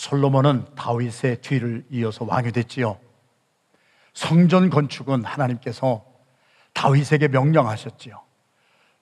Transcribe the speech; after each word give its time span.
솔로몬은 0.00 0.64
다윗의 0.76 1.42
뒤를 1.42 1.84
이어서 1.90 2.24
왕이 2.24 2.52
됐지요. 2.52 2.98
성전 4.14 4.70
건축은 4.70 5.26
하나님께서 5.26 6.06
다윗에게 6.72 7.28
명령하셨지요. 7.28 8.18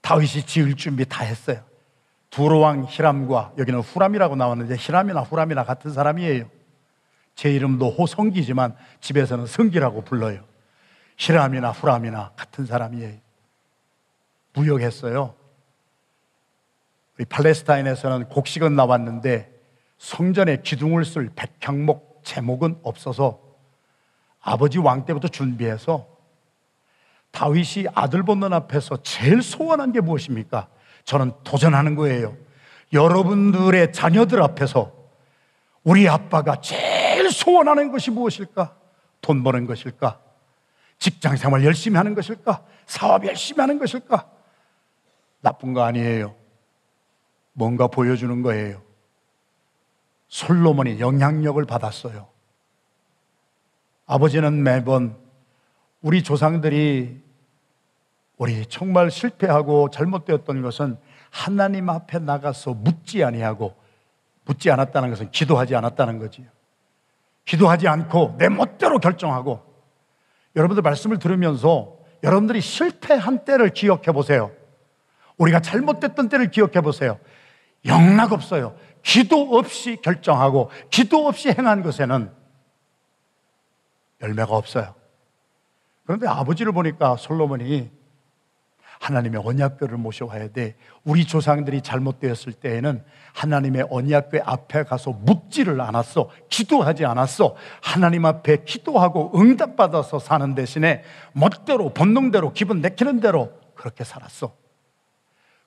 다윗이 0.00 0.46
지을 0.46 0.74
준비 0.74 1.04
다 1.04 1.22
했어요. 1.22 1.62
두로왕 2.30 2.86
히람과 2.88 3.52
여기는 3.58 3.78
후람이라고 3.78 4.34
나왔는데 4.34 4.74
히람이나 4.76 5.20
후람이나 5.20 5.62
같은 5.62 5.92
사람이에요. 5.92 6.50
제 7.36 7.52
이름도 7.54 7.90
호성기지만 7.90 8.74
집에서는 9.00 9.46
성기라고 9.46 10.02
불러요. 10.02 10.44
히람이나 11.16 11.70
후람이나 11.70 12.32
같은 12.34 12.66
사람이에요. 12.66 13.18
무역했어요. 14.52 15.32
우리 17.16 17.24
팔레스타인에서는 17.24 18.30
곡식은 18.30 18.74
나왔는데 18.74 19.57
성전에 19.98 20.62
기둥을 20.62 21.04
쓸 21.04 21.30
백향목 21.34 22.22
제목은 22.24 22.78
없어서 22.82 23.40
아버지 24.40 24.78
왕 24.78 25.04
때부터 25.04 25.28
준비해서 25.28 26.06
다윗이 27.30 27.86
아들 27.94 28.22
보는 28.22 28.52
앞에서 28.52 29.02
제일 29.02 29.42
소원한 29.42 29.92
게 29.92 30.00
무엇입니까? 30.00 30.68
저는 31.04 31.32
도전하는 31.44 31.94
거예요. 31.94 32.36
여러분들의 32.92 33.92
자녀들 33.92 34.42
앞에서 34.42 34.92
우리 35.84 36.08
아빠가 36.08 36.60
제일 36.60 37.30
소원하는 37.30 37.92
것이 37.92 38.10
무엇일까? 38.10 38.76
돈 39.20 39.42
버는 39.42 39.66
것일까? 39.66 40.20
직장 40.98 41.36
생활 41.36 41.64
열심히 41.64 41.96
하는 41.96 42.14
것일까? 42.14 42.64
사업 42.86 43.26
열심히 43.26 43.60
하는 43.60 43.78
것일까? 43.78 44.30
나쁜 45.40 45.72
거 45.72 45.82
아니에요. 45.82 46.34
뭔가 47.52 47.86
보여주는 47.86 48.42
거예요. 48.42 48.87
솔로몬이 50.28 51.00
영향력을 51.00 51.62
받았어요. 51.64 52.28
아버지는 54.06 54.62
매번 54.62 55.16
우리 56.00 56.22
조상들이 56.22 57.22
우리 58.36 58.66
정말 58.66 59.10
실패하고 59.10 59.90
잘못되었던 59.90 60.62
것은 60.62 60.96
하나님 61.30 61.90
앞에 61.90 62.20
나가서 62.20 62.74
묻지 62.74 63.24
아니하고 63.24 63.74
묻지 64.44 64.70
않았다는 64.70 65.10
것은 65.10 65.30
기도하지 65.30 65.74
않았다는 65.74 66.18
거지요. 66.18 66.46
기도하지 67.44 67.88
않고 67.88 68.36
내 68.38 68.48
멋대로 68.48 68.98
결정하고 68.98 69.62
여러분들 70.56 70.82
말씀을 70.82 71.18
들으면서 71.18 71.96
여러분들이 72.22 72.60
실패한 72.60 73.44
때를 73.44 73.70
기억해 73.70 74.12
보세요. 74.12 74.50
우리가 75.36 75.60
잘못됐던 75.60 76.28
때를 76.28 76.50
기억해 76.50 76.80
보세요. 76.80 77.18
영락 77.86 78.32
없어요. 78.32 78.74
기도 79.08 79.56
없이 79.56 79.96
결정하고 80.02 80.70
기도 80.90 81.26
없이 81.26 81.48
행한 81.48 81.82
것에는 81.82 82.30
열매가 84.20 84.54
없어요. 84.54 84.94
그런데 86.04 86.28
아버지를 86.28 86.72
보니까 86.72 87.16
솔로몬이 87.16 87.90
하나님의 89.00 89.40
언약궤를 89.42 89.96
모셔와야 89.96 90.48
돼. 90.48 90.76
우리 91.04 91.24
조상들이 91.24 91.80
잘못되었을 91.80 92.52
때에는 92.52 93.02
하나님의 93.32 93.86
언약궤 93.90 94.42
앞에 94.44 94.82
가서 94.82 95.12
묻지를 95.12 95.80
않았어. 95.80 96.28
기도하지 96.50 97.06
않았어. 97.06 97.56
하나님 97.80 98.26
앞에 98.26 98.64
기도하고 98.64 99.32
응답받아서 99.40 100.18
사는 100.18 100.54
대신에 100.54 101.02
멋대로 101.32 101.94
본능대로 101.94 102.52
기분 102.52 102.82
내키는 102.82 103.20
대로 103.20 103.54
그렇게 103.74 104.04
살았어. 104.04 104.54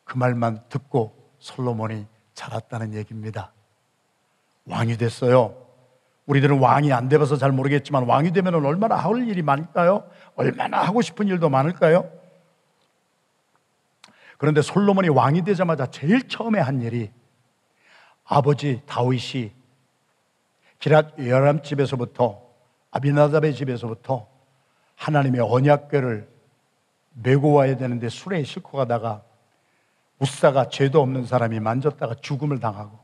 그 0.03 0.15
말만 0.19 0.61
듣고 0.69 1.15
솔로몬이 1.39 2.05
자랐다는 2.33 2.93
얘기입니다. 2.93 3.51
왕이 4.65 4.97
됐어요. 4.97 5.55
우리들은 6.27 6.59
왕이 6.59 6.93
안 6.93 7.09
돼봐서 7.09 7.37
잘 7.37 7.51
모르겠지만 7.51 8.05
왕이 8.05 8.31
되면 8.31 8.53
얼마나 8.65 8.95
할 8.95 9.27
일이 9.27 9.41
많을까요? 9.41 10.09
얼마나 10.35 10.81
하고 10.81 11.01
싶은 11.01 11.27
일도 11.27 11.49
많을까요? 11.49 12.09
그런데 14.37 14.61
솔로몬이 14.61 15.09
왕이 15.09 15.43
되자마자 15.43 15.85
제일 15.87 16.27
처음에 16.27 16.59
한 16.59 16.81
일이 16.81 17.11
아버지 18.23 18.81
다윗이 18.85 19.51
기랏 20.79 21.27
여람 21.27 21.61
집에서부터 21.61 22.41
아비나답의 22.91 23.53
집에서부터 23.53 24.27
하나님의 24.95 25.41
언약궤를 25.41 26.29
메고 27.13 27.53
와야 27.53 27.75
되는데 27.77 28.09
수레에 28.09 28.43
싣고 28.43 28.77
가다가 28.77 29.23
우사가 30.21 30.69
죄도 30.69 31.01
없는 31.01 31.25
사람이 31.25 31.59
만졌다가 31.59 32.15
죽음을 32.21 32.59
당하고 32.59 32.99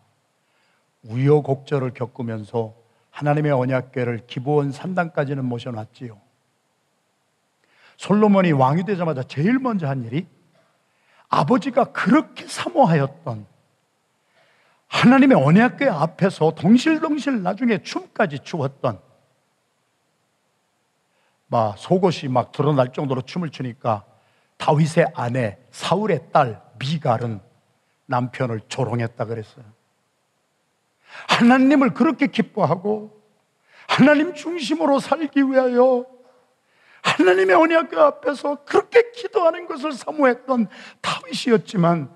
우여곡절을 1.04 1.94
겪으면서 1.94 2.76
하나님의 3.10 3.52
언약궤를 3.52 4.28
기본 4.28 4.72
3단까지는 4.72 5.42
모셔놨지요. 5.42 6.20
솔로몬이 7.98 8.52
왕이 8.52 8.84
되자마자 8.84 9.24
제일 9.24 9.58
먼저 9.58 9.88
한 9.88 10.04
일이 10.04 10.28
아버지가 11.30 11.86
그렇게 11.86 12.48
사모하였던 12.48 13.48
하나님의 14.88 15.38
언약궤 15.38 15.90
앞에서 15.90 16.52
동실동실 16.52 17.42
나중에 17.42 17.82
춤까지 17.82 18.40
추었던 18.40 19.00
막 21.48 21.78
속옷이 21.78 22.32
막 22.32 22.52
드러날 22.52 22.94
정도로 22.94 23.24
춤을 23.24 23.50
추니까 23.50 24.06
다윗의 24.58 25.14
아내 25.16 25.58
사울의 25.72 26.32
딸 26.32 26.67
미갈은 26.80 27.40
남편을 28.06 28.62
조롱했다 28.68 29.26
그랬어요. 29.26 29.66
하나님을 31.28 31.94
그렇게 31.94 32.28
기뻐하고 32.28 33.18
하나님 33.88 34.34
중심으로 34.34 35.00
살기 35.00 35.42
위하여 35.44 36.06
하나님의 37.02 37.56
언약 37.56 37.94
앞에서 37.94 38.66
그렇게 38.66 39.12
기도하는 39.12 39.66
것을 39.66 39.94
사모했던 39.94 40.68
다윗이었지만 41.02 42.10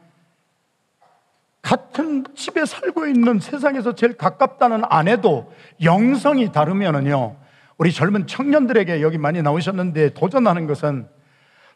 같은 1.61 2.25
집에 2.35 2.65
살고 2.65 3.07
있는 3.07 3.39
세상에서 3.39 3.95
제일 3.95 4.17
가깝다는 4.17 4.81
아내도 4.89 5.53
영성이 5.81 6.51
다르면은요 6.51 7.37
우리 7.77 7.91
젊은 7.91 8.27
청년들에게 8.27 9.01
여기 9.01 9.17
많이 9.17 9.41
나오셨는데 9.41 10.13
도전하는 10.13 10.67
것은 10.67 11.07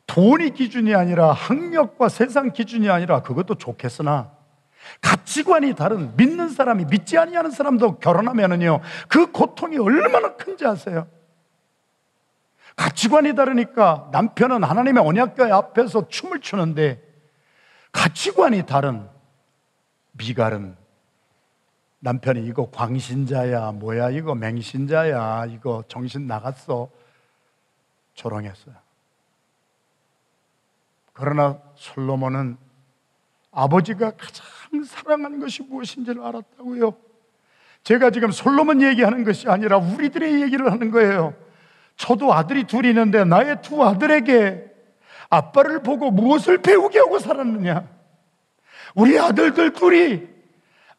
돈이 0.07 0.51
기준이 0.51 0.93
아니라 0.93 1.31
학력과 1.31 2.09
세상 2.09 2.51
기준이 2.51 2.89
아니라 2.89 3.21
그것도 3.21 3.55
좋겠으나 3.55 4.31
가치관이 5.01 5.73
다른 5.75 6.15
믿는 6.15 6.49
사람이 6.49 6.85
믿지 6.85 7.17
아니하는 7.17 7.51
사람도 7.51 7.99
결혼하면은요 7.99 8.81
그 9.07 9.31
고통이 9.31 9.77
얼마나 9.77 10.35
큰지 10.35 10.65
아세요? 10.65 11.07
가치관이 12.75 13.35
다르니까 13.35 14.09
남편은 14.11 14.63
하나님의 14.63 15.03
언약궤 15.03 15.43
앞에서 15.43 16.07
춤을 16.09 16.41
추는데 16.41 17.01
가치관이 17.91 18.65
다른 18.65 19.07
미갈은 20.11 20.75
남편이 21.99 22.45
이거 22.45 22.69
광신자야 22.69 23.71
뭐야 23.71 24.11
이거 24.11 24.35
맹신자야 24.35 25.45
이거 25.47 25.83
정신 25.87 26.27
나갔어 26.27 26.89
조롱했어요. 28.13 28.84
그러나 31.15 31.57
솔로몬은 31.75 32.57
아버지가 33.51 34.11
가장 34.11 34.83
사랑하는 34.85 35.39
것이 35.39 35.63
무엇인지를 35.63 36.21
알았다고요. 36.21 36.93
제가 37.83 38.09
지금 38.09 38.31
솔로몬 38.31 38.81
얘기하는 38.81 39.23
것이 39.23 39.47
아니라 39.47 39.77
우리들의 39.77 40.41
얘기를 40.41 40.71
하는 40.71 40.91
거예요. 40.91 41.33
저도 41.95 42.33
아들이 42.33 42.65
둘이 42.65 42.89
있는데 42.89 43.23
나의 43.23 43.61
두 43.61 43.81
아들에게 43.81 44.65
아빠를 45.29 45.81
보고 45.83 46.11
무엇을 46.11 46.57
배우게 46.57 46.99
하고 46.99 47.17
살았느냐? 47.17 47.87
우리 48.93 49.17
아들들 49.17 49.71
둘이 49.71 50.27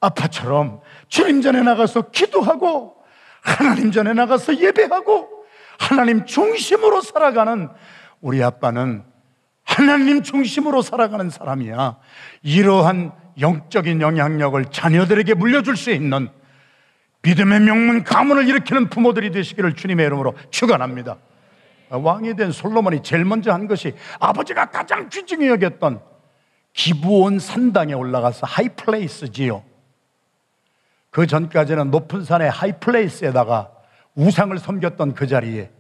아빠처럼 0.01 0.81
주님 1.09 1.43
전에 1.43 1.61
나가서 1.63 2.11
기도하고 2.11 2.97
하나님 3.43 3.93
전에 3.93 4.15
나가서 4.15 4.57
예배하고 4.57 5.45
하나님 5.79 6.25
중심으로 6.25 7.03
살아가는 7.03 7.69
우리 8.23 8.43
아빠는 8.43 9.05
하나님 9.67 10.23
중심으로 10.23 10.81
살아가는 10.81 11.29
사람이야. 11.29 11.97
이러한 12.43 13.13
영적인 13.39 14.01
영향력을 14.01 14.65
자녀들에게 14.71 15.35
물려줄 15.35 15.77
수 15.77 15.91
있는 15.91 16.29
믿음의 17.23 17.61
명문 17.61 18.05
가문을 18.05 18.49
일으키는 18.49 18.89
부모들이 18.89 19.33
되시기를 19.33 19.75
주님의 19.75 20.07
이름으로 20.07 20.35
축원합니다. 20.51 21.17
왕이 21.91 22.37
된 22.37 22.53
솔로몬이 22.53 23.03
제일 23.03 23.25
먼저 23.25 23.53
한 23.53 23.67
것이 23.67 23.95
아버지가 24.21 24.67
가장 24.67 25.09
귀중히 25.09 25.49
여겼던 25.49 26.01
기부온 26.73 27.39
산당에 27.39 27.93
올라가서 27.93 28.47
하이플레이스지요. 28.47 29.65
그 31.11 31.27
전까지는 31.27 31.91
높은 31.91 32.25
산의 32.25 32.51
하이플레이스에다가 32.51 33.71
우상을 34.15 34.57
섬겼던 34.59 35.15
그 35.15 35.27
자리에 35.27 35.71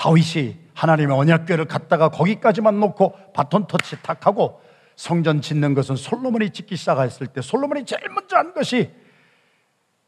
다윗이 0.00 0.56
하나님의 0.72 1.14
언약궤를 1.14 1.66
갖다가 1.66 2.08
거기까지만 2.08 2.80
놓고 2.80 3.14
바톤 3.34 3.66
터치 3.66 4.02
탁 4.02 4.26
하고 4.26 4.62
성전 4.96 5.42
짓는 5.42 5.74
것은 5.74 5.94
솔로몬이 5.96 6.50
짓기 6.50 6.76
시작했을 6.76 7.26
때 7.26 7.42
솔로몬이 7.42 7.84
제일 7.84 8.08
먼저 8.08 8.38
한 8.38 8.54
것이 8.54 8.90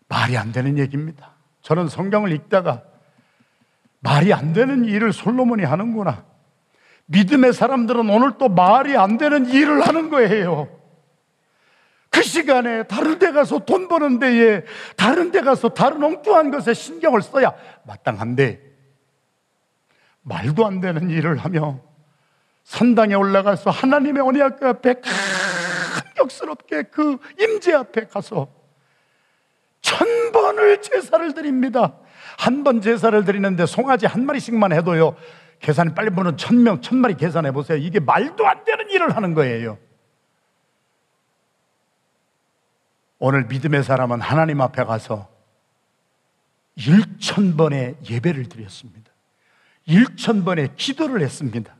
말이 0.09 0.39
안 0.39 0.51
되는 0.51 0.79
얘기입니다. 0.79 1.33
저는 1.61 1.89
성경을 1.89 2.33
읽다가 2.33 2.83
말이 4.01 4.33
안 4.33 4.55
되는 4.55 4.87
일을 4.87 5.13
솔로몬이 5.13 5.63
하는구나. 5.63 6.25
믿음의 7.07 7.53
사람들은 7.53 8.09
오늘 8.09 8.33
또 8.39 8.49
말이 8.49 8.97
안 8.97 9.19
되는 9.19 9.47
일을 9.47 9.87
하는 9.87 10.09
거예요. 10.09 10.69
그 12.09 12.23
시간에 12.23 12.85
다른 12.85 13.19
데 13.19 13.31
가서 13.31 13.59
돈 13.59 13.89
버는 13.89 14.21
데에 14.21 14.65
다른 14.97 15.31
데 15.31 15.43
가서 15.43 15.69
다른 15.69 16.03
엉뚱한 16.03 16.51
것에 16.51 16.73
신경을 16.73 17.21
써야 17.21 17.53
마땅한데 17.85 18.72
말도 20.23 20.67
안 20.67 20.81
되는 20.81 21.11
일을 21.11 21.39
하며 21.39 21.81
산당에 22.65 23.15
올라가서 23.15 23.71
하나님의 23.71 24.23
언약 24.23 24.63
앞에 24.63 25.01
감격스럽게 26.15 26.85
그 26.85 27.19
임재 27.39 27.73
앞에 27.75 28.07
가서 28.07 28.49
천 29.81 30.33
번을 30.33 30.81
제사를 30.81 31.35
드립니다. 31.35 31.95
한 32.39 32.63
번 32.65 32.81
제사를 32.81 33.25
드리는데 33.25 33.67
송아지 33.67 34.07
한 34.07 34.25
마리씩만 34.25 34.73
해도요. 34.73 35.17
계산이 35.59 35.95
빨리 35.95 36.11
보는 36.11 36.37
천 36.37 36.63
명, 36.63 36.81
천 36.81 36.99
마리 36.99 37.15
계산해 37.15 37.53
보세요. 37.53 37.79
이게 37.79 38.01
말도 38.01 38.47
안 38.47 38.65
되는 38.65 38.89
일을 38.91 39.15
하는 39.17 39.35
거예요. 39.35 39.79
오늘 43.19 43.45
믿음의 43.45 43.85
사람은 43.85 44.21
하나님 44.21 44.61
앞에 44.61 44.85
가서 44.85 45.29
1천 46.79 47.57
번의 47.57 47.97
예배를 48.09 48.49
드렸습니다. 48.49 49.02
1천 49.89 50.45
번의 50.45 50.71
기도를 50.77 51.23
했습니다. 51.23 51.75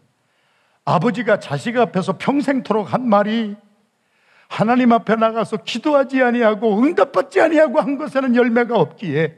아버지가 0.85 1.39
자식 1.39 1.77
앞에서 1.77 2.19
평생토록 2.19 2.93
한 2.93 3.09
말이 3.09 3.57
하나님 4.49 4.93
앞에 4.93 5.17
나가서 5.17 5.59
기도하지 5.59 6.23
아니하고 6.23 6.83
응답받지 6.83 7.41
아니하고 7.41 7.81
한 7.81 7.97
것에는 7.97 8.37
열매가 8.37 8.77
없기에 8.77 9.35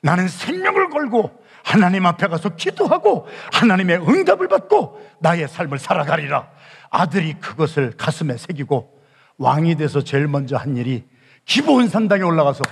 나는 0.00 0.26
생명을 0.26 0.90
걸고 0.90 1.44
하나님 1.62 2.06
앞에 2.06 2.26
가서 2.28 2.50
기도하고 2.56 3.26
하나님의 3.52 3.98
응답을 4.08 4.48
받고 4.48 5.00
나의 5.20 5.48
삶을 5.48 5.78
살아가리라. 5.78 6.48
아들이 6.90 7.34
그것을 7.34 7.92
가슴에 7.96 8.36
새기고 8.36 8.92
왕이 9.38 9.76
돼서 9.76 10.02
제일 10.02 10.26
먼저 10.26 10.56
한 10.56 10.76
일이 10.76 11.04
기본 11.44 11.88
산당에 11.88 12.22
올라가서 12.22 12.62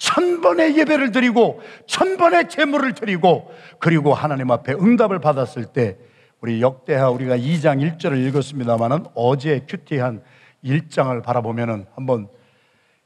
천 0.00 0.40
번의 0.40 0.78
예배를 0.78 1.12
드리고 1.12 1.60
천 1.86 2.16
번의 2.16 2.48
제물을 2.48 2.94
드리고 2.94 3.52
그리고 3.78 4.14
하나님 4.14 4.50
앞에 4.50 4.72
응답을 4.72 5.20
받았을 5.20 5.66
때 5.66 5.98
우리 6.40 6.62
역대하 6.62 7.10
우리가 7.10 7.36
2장 7.36 7.98
1절을 7.98 8.26
읽었습니다만은 8.28 9.04
어제 9.14 9.66
큐티한 9.68 10.22
1장을 10.64 11.22
바라보면은 11.22 11.84
한번 11.94 12.28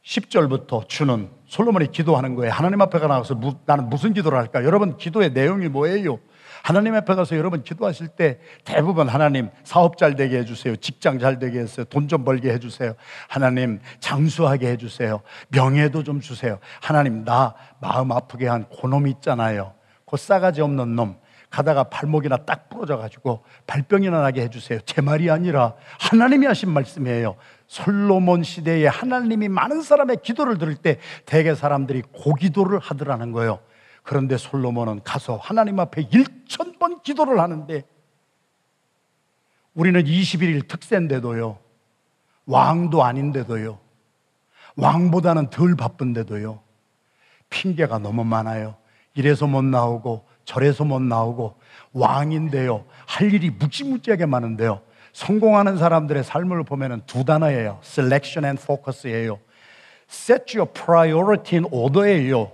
10절부터 0.04 0.88
주는 0.88 1.30
솔로몬이 1.46 1.90
기도하는 1.90 2.36
거예요. 2.36 2.52
하나님 2.52 2.80
앞에 2.80 2.98
나가서 3.00 3.34
무, 3.34 3.54
나는 3.66 3.88
무슨 3.88 4.12
기도를 4.14 4.38
할까? 4.38 4.64
여러분 4.64 4.96
기도의 4.96 5.32
내용이 5.32 5.68
뭐예요? 5.68 6.20
하나님 6.64 6.94
앞에 6.94 7.14
가서 7.14 7.36
여러분 7.36 7.62
기도하실 7.62 8.08
때 8.08 8.38
대부분 8.64 9.06
하나님 9.10 9.50
사업 9.64 9.98
잘 9.98 10.16
되게 10.16 10.38
해주세요. 10.38 10.76
직장 10.76 11.18
잘 11.18 11.38
되게 11.38 11.58
해주세요. 11.60 11.84
돈 11.84 12.08
좀 12.08 12.24
벌게 12.24 12.50
해주세요. 12.54 12.94
하나님 13.28 13.80
장수하게 14.00 14.68
해주세요. 14.68 15.20
명예도 15.48 16.04
좀 16.04 16.20
주세요. 16.20 16.58
하나님 16.80 17.22
나 17.26 17.54
마음 17.80 18.12
아프게 18.12 18.46
한 18.48 18.64
고놈 18.70 19.06
있잖아요. 19.08 19.74
그 20.06 20.16
싸가지 20.16 20.62
없는 20.62 20.96
놈. 20.96 21.16
가다가 21.50 21.84
발목이나 21.84 22.38
딱 22.38 22.70
부러져 22.70 22.96
가지고 22.96 23.44
발병이나 23.66 24.22
나게 24.22 24.40
해주세요. 24.44 24.80
제 24.86 25.02
말이 25.02 25.30
아니라 25.30 25.74
하나님이 26.00 26.46
하신 26.46 26.70
말씀이에요. 26.70 27.36
솔로몬 27.66 28.42
시대에 28.42 28.86
하나님이 28.86 29.48
많은 29.48 29.82
사람의 29.82 30.16
기도를 30.22 30.56
들을 30.56 30.74
때 30.76 30.98
대개 31.26 31.54
사람들이 31.54 32.02
고기도를 32.10 32.78
하더라는 32.78 33.32
거예요. 33.32 33.60
그런데 34.04 34.36
솔로몬은 34.36 35.02
가서 35.02 35.36
하나님 35.36 35.80
앞에 35.80 36.08
1천 36.08 36.78
번 36.78 37.00
기도를 37.02 37.40
하는데 37.40 37.82
우리는 39.74 40.04
21일 40.04 40.68
특세인데도요. 40.68 41.58
왕도 42.46 43.02
아닌데도요. 43.02 43.78
왕보다는 44.76 45.50
덜 45.50 45.74
바쁜데도요. 45.74 46.60
핑계가 47.48 47.98
너무 47.98 48.24
많아요. 48.24 48.76
이래서 49.14 49.46
못 49.46 49.64
나오고 49.64 50.26
절에서 50.44 50.84
못 50.84 51.00
나오고 51.00 51.56
왕인데요. 51.94 52.84
할 53.06 53.32
일이 53.32 53.50
무지무지하게 53.50 54.26
많은데요. 54.26 54.82
성공하는 55.14 55.78
사람들의 55.78 56.24
삶을 56.24 56.64
보면 56.64 57.02
두 57.06 57.24
단어예요. 57.24 57.80
selection 57.82 58.44
and 58.44 58.62
focus예요. 58.62 59.38
set 60.10 60.58
your 60.58 60.70
priority 60.70 61.58
in 61.58 61.72
order예요. 61.72 62.50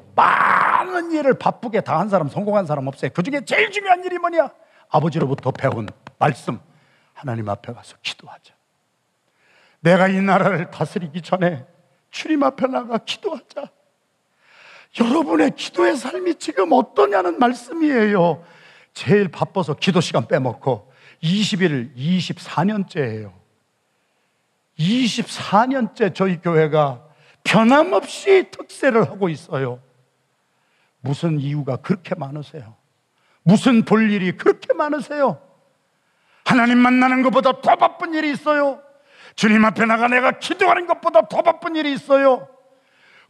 많은 0.90 1.12
일을 1.12 1.34
바쁘게 1.34 1.82
다 1.82 2.00
한 2.00 2.08
사람, 2.08 2.28
성공한 2.28 2.66
사람 2.66 2.86
없어요. 2.86 3.10
그 3.14 3.22
중에 3.22 3.44
제일 3.44 3.70
중요한 3.70 4.02
일이 4.04 4.18
뭐냐? 4.18 4.50
아버지로부터 4.88 5.50
배운 5.50 5.86
말씀. 6.18 6.58
하나님 7.14 7.48
앞에 7.48 7.72
가서 7.72 7.96
기도하자. 8.02 8.54
내가 9.80 10.08
이 10.08 10.20
나라를 10.20 10.70
다스리기 10.70 11.22
전에 11.22 11.66
주님 12.10 12.42
앞에 12.42 12.66
나가 12.66 12.98
기도하자. 12.98 13.68
여러분의 14.98 15.52
기도의 15.54 15.96
삶이 15.96 16.36
지금 16.36 16.72
어떠냐는 16.72 17.38
말씀이에요. 17.38 18.44
제일 18.92 19.28
바빠서 19.28 19.74
기도 19.74 20.00
시간 20.00 20.26
빼먹고 20.26 20.90
20일, 21.22 21.94
24년째예요. 21.96 23.32
24년째 24.78 26.14
저희 26.14 26.40
교회가 26.40 27.04
변함없이 27.44 28.50
특세를 28.50 29.08
하고 29.08 29.28
있어요. 29.28 29.80
무슨 31.00 31.40
이유가 31.40 31.76
그렇게 31.76 32.14
많으세요? 32.14 32.76
무슨 33.42 33.82
볼 33.82 34.10
일이 34.10 34.32
그렇게 34.32 34.72
많으세요? 34.74 35.40
하나님 36.44 36.78
만나는 36.78 37.22
것보다 37.22 37.60
더 37.60 37.76
바쁜 37.76 38.14
일이 38.14 38.30
있어요. 38.30 38.80
주님 39.36 39.64
앞에 39.64 39.86
나가 39.86 40.08
내가 40.08 40.32
기도하는 40.32 40.86
것보다 40.86 41.28
더 41.28 41.42
바쁜 41.42 41.76
일이 41.76 41.92
있어요. 41.92 42.48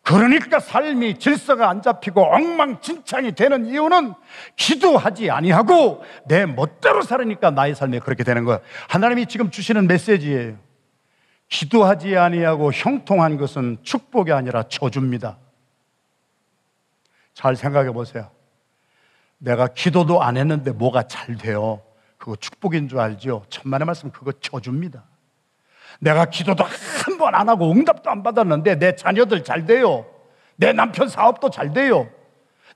그러니까 0.02 0.60
삶이 0.60 1.18
질서가 1.18 1.68
안 1.68 1.82
잡히고 1.82 2.22
엉망진창이 2.22 3.32
되는 3.32 3.66
이유는 3.66 4.14
기도하지 4.56 5.30
아니하고 5.30 6.02
내 6.26 6.46
멋대로 6.46 7.02
살으니까 7.02 7.50
나의 7.50 7.74
삶이 7.74 8.00
그렇게 8.00 8.24
되는 8.24 8.44
거예요. 8.44 8.60
하나님이 8.88 9.26
지금 9.26 9.50
주시는 9.50 9.86
메시지예요. 9.86 10.56
기도하지 11.48 12.16
아니하고 12.16 12.72
형통한 12.72 13.36
것은 13.36 13.78
축복이 13.82 14.32
아니라 14.32 14.62
저주입니다. 14.68 15.36
잘 17.34 17.56
생각해 17.56 17.92
보세요. 17.92 18.30
내가 19.38 19.68
기도도 19.68 20.22
안 20.22 20.36
했는데 20.36 20.70
뭐가 20.72 21.04
잘 21.04 21.36
돼요. 21.36 21.82
그거 22.18 22.36
축복인 22.36 22.88
줄 22.88 23.00
알죠? 23.00 23.44
천만의 23.48 23.86
말씀 23.86 24.10
그거 24.10 24.32
저주입니다. 24.32 25.04
내가 26.00 26.26
기도도 26.26 26.64
한 26.64 27.18
번 27.18 27.34
안 27.34 27.48
하고 27.50 27.70
응답도 27.70 28.10
안 28.10 28.22
받았는데 28.22 28.78
내 28.78 28.96
자녀들 28.96 29.44
잘 29.44 29.66
돼요. 29.66 30.06
내 30.56 30.72
남편 30.72 31.08
사업도 31.08 31.50
잘 31.50 31.72
돼요. 31.72 32.08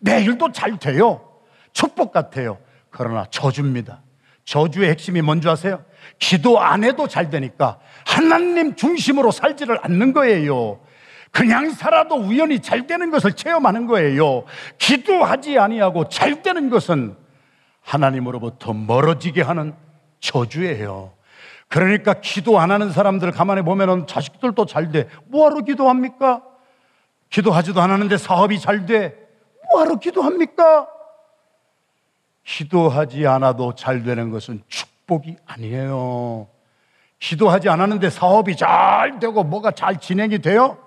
내 0.01 0.23
일도 0.23 0.53
잘 0.53 0.79
돼요. 0.79 1.27
축복 1.73 2.13
같아요. 2.13 2.59
그러나 2.91 3.25
저주입니다. 3.31 4.03
저주의 4.45 4.91
핵심이 4.91 5.23
뭔지 5.23 5.49
아세요? 5.49 5.83
기도 6.19 6.61
안 6.61 6.85
해도 6.85 7.09
잘 7.09 7.31
되니까 7.31 7.79
하나님 8.07 8.77
중심으로 8.77 9.31
살지를 9.31 9.79
않는 9.83 10.13
거예요. 10.13 10.81
그냥 11.35 11.71
살아도 11.73 12.15
우연히 12.15 12.61
잘 12.61 12.87
되는 12.87 13.11
것을 13.11 13.33
체험하는 13.33 13.89
거예요. 13.89 14.45
기도하지 14.79 15.59
아니하고 15.59 16.09
잘 16.09 16.43
되는 16.43 16.71
것은 16.71 17.17
하나님으로부터 17.83 18.73
멀어지게 18.73 19.43
하는 19.43 19.75
저주예요. 20.21 21.13
그러니까 21.67 22.15
기도 22.21 22.61
안 22.61 22.71
하는 22.71 22.93
사람들 22.93 23.33
가만히 23.33 23.63
보면은 23.63 24.07
자식들도 24.07 24.67
잘 24.67 24.93
돼. 24.93 25.09
뭐하러 25.25 25.63
기도합니까? 25.63 26.41
기도하지도 27.31 27.81
않았는데 27.81 28.17
사업이 28.17 28.61
잘 28.61 28.87
돼. 28.87 29.17
뭐하러 29.73 29.97
기도합니까? 29.97 30.87
기도하지 32.45 33.27
않아도 33.27 33.75
잘 33.75 34.05
되는 34.05 34.31
것은 34.31 34.63
축복이 34.69 35.39
아니에요. 35.47 36.47
기도하지 37.19 37.71
않았는데 37.71 38.11
사업이 38.11 38.57
잘 38.57 39.19
되고 39.19 39.43
뭐가 39.43 39.73
잘 39.73 39.99
진행이 39.99 40.39
돼요? 40.39 40.79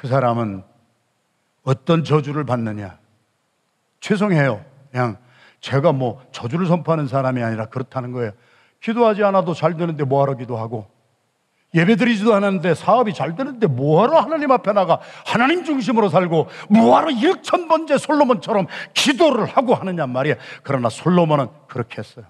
그 0.00 0.08
사람은 0.08 0.62
어떤 1.62 2.04
저주를 2.04 2.44
받느냐? 2.44 2.96
죄송해요. 4.00 4.64
그냥 4.90 5.18
제가 5.60 5.92
뭐 5.92 6.22
저주를 6.32 6.66
선포하는 6.66 7.06
사람이 7.06 7.42
아니라 7.42 7.66
그렇다는 7.66 8.12
거예요. 8.12 8.32
기도하지 8.80 9.22
않아도 9.24 9.52
잘 9.52 9.76
되는데 9.76 10.04
뭐하러 10.04 10.38
기도하고 10.38 10.86
예배 11.74 11.96
드리지도 11.96 12.32
않았는데 12.32 12.74
사업이 12.76 13.12
잘 13.12 13.36
되는데 13.36 13.66
뭐하러 13.66 14.20
하나님 14.20 14.50
앞에 14.52 14.72
나가 14.72 15.00
하나님 15.26 15.64
중심으로 15.64 16.08
살고 16.08 16.48
뭐하러 16.70 17.10
일천 17.10 17.68
번째 17.68 17.98
솔로몬처럼 17.98 18.68
기도를 18.94 19.44
하고 19.44 19.74
하느냐 19.74 20.06
말이야. 20.06 20.36
그러나 20.62 20.88
솔로몬은 20.88 21.48
그렇게 21.68 21.98
했어요. 21.98 22.24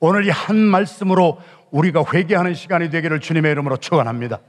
오늘 0.00 0.26
이 0.26 0.30
한 0.30 0.56
말씀으로 0.56 1.40
우리가 1.70 2.04
회개하는 2.12 2.52
시간이 2.52 2.90
되기를 2.90 3.20
주님의 3.20 3.52
이름으로 3.52 3.78
축원합니다. 3.78 4.40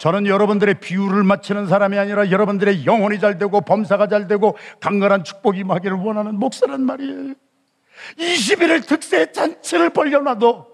저는 0.00 0.26
여러분들의 0.26 0.80
비유를 0.80 1.24
맞추는 1.24 1.66
사람이 1.66 1.98
아니라 1.98 2.30
여러분들의 2.30 2.86
영혼이 2.86 3.20
잘 3.20 3.36
되고 3.36 3.60
범사가 3.60 4.08
잘 4.08 4.26
되고 4.26 4.56
강건한 4.80 5.24
축복이 5.24 5.58
임하기를 5.58 5.94
원하는 5.98 6.36
목사란 6.36 6.86
말이에요. 6.86 7.34
20일을 8.16 8.86
특세 8.86 9.30
잔치를 9.30 9.90
벌려놔도 9.90 10.66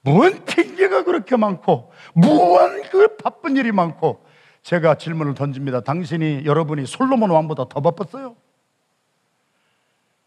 뭔 0.00 0.42
핑계가 0.46 1.04
그렇게 1.04 1.36
많고 1.36 1.92
무한 2.14 2.80
그 2.90 3.14
바쁜 3.18 3.58
일이 3.58 3.72
많고 3.72 4.24
제가 4.62 4.94
질문을 4.94 5.34
던집니다. 5.34 5.82
당신이 5.82 6.46
여러분이 6.46 6.86
솔로몬 6.86 7.32
왕보다 7.32 7.68
더 7.68 7.82
바빴어요? 7.82 8.36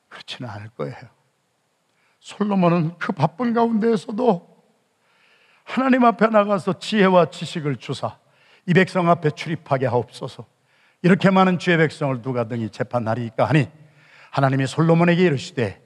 그렇지는 0.07 0.51
않을 0.51 0.69
거예요. 0.77 0.95
솔로몬은 2.19 2.91
그 3.00 3.12
바쁜 3.12 3.55
가운데에서도 3.55 4.49
하나님 5.69 6.03
앞에 6.03 6.27
나가서 6.27 6.79
지혜와 6.79 7.29
지식을 7.29 7.75
주사 7.75 8.17
이 8.65 8.73
백성 8.73 9.07
앞에 9.07 9.29
출입하게 9.29 9.85
하옵소서. 9.85 10.45
이렇게 11.03 11.29
많은 11.29 11.59
주의 11.59 11.77
백성을 11.77 12.23
누가 12.23 12.47
등이 12.47 12.71
재판하리까 12.71 13.45
하니 13.45 13.69
하나님이 14.31 14.65
솔로몬에게 14.65 15.23
이르시되 15.23 15.79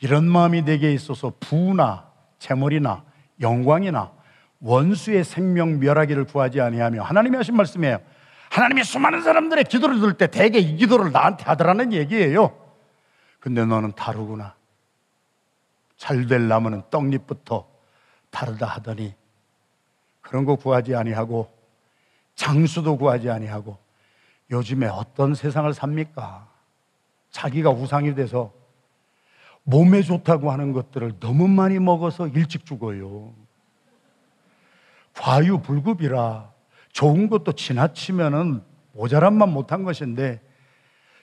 이런 0.00 0.24
마음이 0.24 0.62
내게 0.62 0.90
있어서 0.92 1.34
부나 1.38 2.10
재물이나 2.38 3.04
영광이나 3.42 4.10
원수의 4.60 5.22
생명 5.22 5.80
멸하기를 5.80 6.24
구하지 6.24 6.62
아니하며 6.62 7.02
하나님이 7.02 7.36
하신 7.36 7.56
말씀이에요. 7.56 7.98
하나님이 8.50 8.84
수많은 8.84 9.20
사람들의 9.22 9.64
기도를 9.64 10.00
들을 10.00 10.14
때 10.14 10.28
대개 10.28 10.58
이 10.58 10.76
기도를 10.76 11.12
나한테 11.12 11.44
하더라는 11.44 11.92
얘기예요. 11.92 12.58
근데 13.38 13.66
너는 13.66 13.92
다르구나. 13.92 14.54
잘 15.98 16.26
될 16.26 16.48
나무는 16.48 16.82
떡잎부터 16.90 17.68
다르다 18.30 18.66
하더니 18.66 19.14
그런 20.26 20.44
거 20.44 20.56
구하지 20.56 20.94
아니하고 20.94 21.48
장수도 22.34 22.98
구하지 22.98 23.30
아니하고 23.30 23.78
요즘에 24.50 24.86
어떤 24.86 25.34
세상을 25.34 25.72
삽니까? 25.72 26.48
자기가 27.30 27.70
우상이 27.70 28.14
돼서 28.14 28.52
몸에 29.62 30.02
좋다고 30.02 30.50
하는 30.50 30.72
것들을 30.72 31.18
너무 31.18 31.48
많이 31.48 31.78
먹어서 31.78 32.28
일찍 32.28 32.64
죽어요. 32.64 33.32
과유불급이라 35.14 36.50
좋은 36.92 37.28
것도 37.28 37.52
지나치면은 37.52 38.62
모자란만 38.92 39.52
못한 39.52 39.82
것인데 39.82 40.40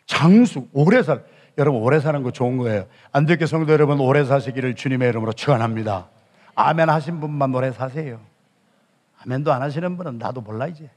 장수 0.06 0.68
오래 0.74 1.02
살 1.04 1.26
여러분 1.58 1.82
오래 1.82 2.00
사는 2.00 2.22
거 2.24 2.32
좋은 2.32 2.58
거예요. 2.58 2.88
안되게 3.12 3.46
성도 3.46 3.72
여러분 3.72 4.00
오래 4.00 4.26
사시기를 4.26 4.76
주님의 4.76 5.10
이름으로 5.10 5.34
축원합니다. 5.34 6.10
아멘 6.56 6.90
하신 6.90 7.20
분만 7.20 7.54
오래 7.54 7.72
사세요. 7.72 8.33
아멘도 9.26 9.52
안 9.52 9.62
하시는 9.62 9.98
분은 9.98 10.18
나도 10.18 10.42
몰라 10.42 10.68
이제. 10.68 10.90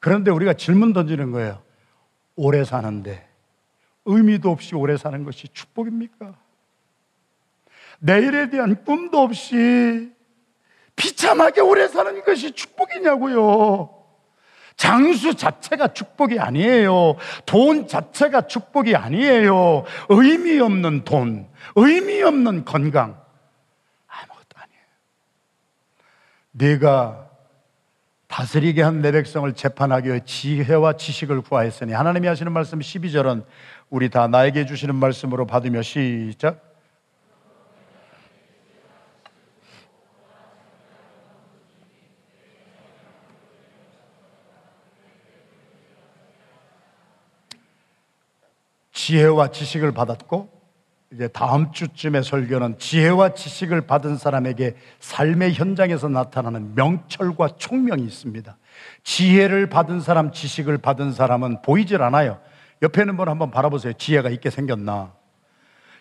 그런데 0.00 0.30
우리가 0.30 0.54
질문 0.54 0.92
던지는 0.92 1.30
거예요. 1.30 1.62
오래 2.34 2.64
사는데 2.64 3.28
의미도 4.04 4.50
없이 4.50 4.74
오래 4.74 4.96
사는 4.96 5.22
것이 5.24 5.48
축복입니까? 5.48 6.34
내일에 8.00 8.50
대한 8.50 8.84
꿈도 8.84 9.20
없이 9.20 10.12
비참하게 10.96 11.60
오래 11.60 11.86
사는 11.88 12.22
것이 12.24 12.52
축복이냐고요. 12.52 14.02
장수 14.76 15.34
자체가 15.34 15.88
축복이 15.92 16.40
아니에요. 16.40 17.16
돈 17.46 17.86
자체가 17.86 18.48
축복이 18.48 18.96
아니에요. 18.96 19.84
의미 20.08 20.58
없는 20.58 21.04
돈, 21.04 21.48
의미 21.76 22.22
없는 22.22 22.64
건강. 22.64 23.20
아무것도 24.08 24.56
아니에요. 24.56 24.82
내가 26.52 27.28
다스리게 28.28 28.82
한 28.82 29.02
내 29.02 29.12
백성을 29.12 29.52
재판하기 29.52 30.08
위해 30.08 30.20
지혜와 30.24 30.94
지식을 30.96 31.42
구하였으니 31.42 31.92
하나님이 31.92 32.28
하시는 32.28 32.50
말씀 32.50 32.78
12절은 32.78 33.44
우리 33.90 34.08
다 34.08 34.26
나에게 34.26 34.64
주시는 34.64 34.94
말씀으로 34.94 35.46
받으며 35.46 35.82
시작. 35.82 36.72
지혜와 48.92 49.50
지식을 49.50 49.92
받았고 49.92 50.61
이제 51.12 51.28
다음 51.28 51.72
주쯤의 51.72 52.24
설교는 52.24 52.78
지혜와 52.78 53.34
지식을 53.34 53.82
받은 53.82 54.16
사람에게 54.16 54.76
삶의 55.00 55.52
현장에서 55.54 56.08
나타나는 56.08 56.74
명철과 56.74 57.56
총명이 57.58 58.02
있습니다. 58.02 58.56
지혜를 59.04 59.68
받은 59.68 60.00
사람, 60.00 60.32
지식을 60.32 60.78
받은 60.78 61.12
사람은 61.12 61.62
보이질 61.62 62.02
않아요. 62.02 62.40
옆에 62.80 63.02
있는 63.02 63.16
분 63.16 63.28
한번 63.28 63.50
바라보세요. 63.50 63.92
지혜가 63.92 64.30
있게 64.30 64.48
생겼나? 64.48 65.12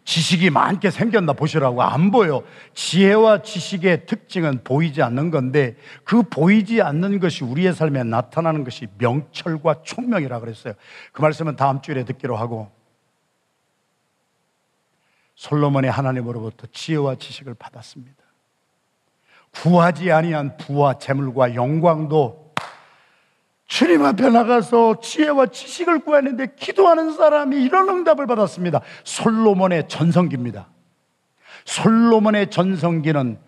지식이 0.03 0.49
많게 0.49 0.89
생겼나 0.89 1.33
보시라고 1.33 1.83
안 1.83 2.09
보여. 2.09 2.41
지혜와 2.73 3.43
지식의 3.43 4.05
특징은 4.05 4.63
보이지 4.63 5.03
않는 5.03 5.29
건데 5.29 5.75
그 6.05 6.23
보이지 6.23 6.81
않는 6.81 7.19
것이 7.19 7.43
우리의 7.43 7.73
삶에 7.73 8.03
나타나는 8.03 8.63
것이 8.63 8.87
명철과 8.97 9.81
총명이라 9.83 10.39
그랬어요. 10.39 10.73
그 11.11 11.21
말씀은 11.21 11.55
다음 11.57 11.81
주에 11.81 12.03
듣기로 12.03 12.35
하고 12.35 12.71
솔로몬이 15.41 15.88
하나님으로부터 15.88 16.67
지혜와 16.71 17.15
지식을 17.15 17.55
받았습니다. 17.55 18.15
구하지 19.50 20.12
아니한 20.12 20.55
부와 20.57 21.00
재물과 21.00 21.55
영광도 21.55 22.53
주님 23.65 24.05
앞에 24.05 24.29
나가서 24.29 25.00
지혜와 25.00 25.48
지식을 25.48 26.01
구하는데 26.01 26.53
기도하는 26.55 27.13
사람이 27.13 27.60
이런 27.63 27.89
응답을 27.89 28.27
받았습니다. 28.27 28.81
솔로몬의 29.03 29.88
전성기입니다. 29.88 30.69
솔로몬의 31.65 32.51
전성기는 32.51 33.39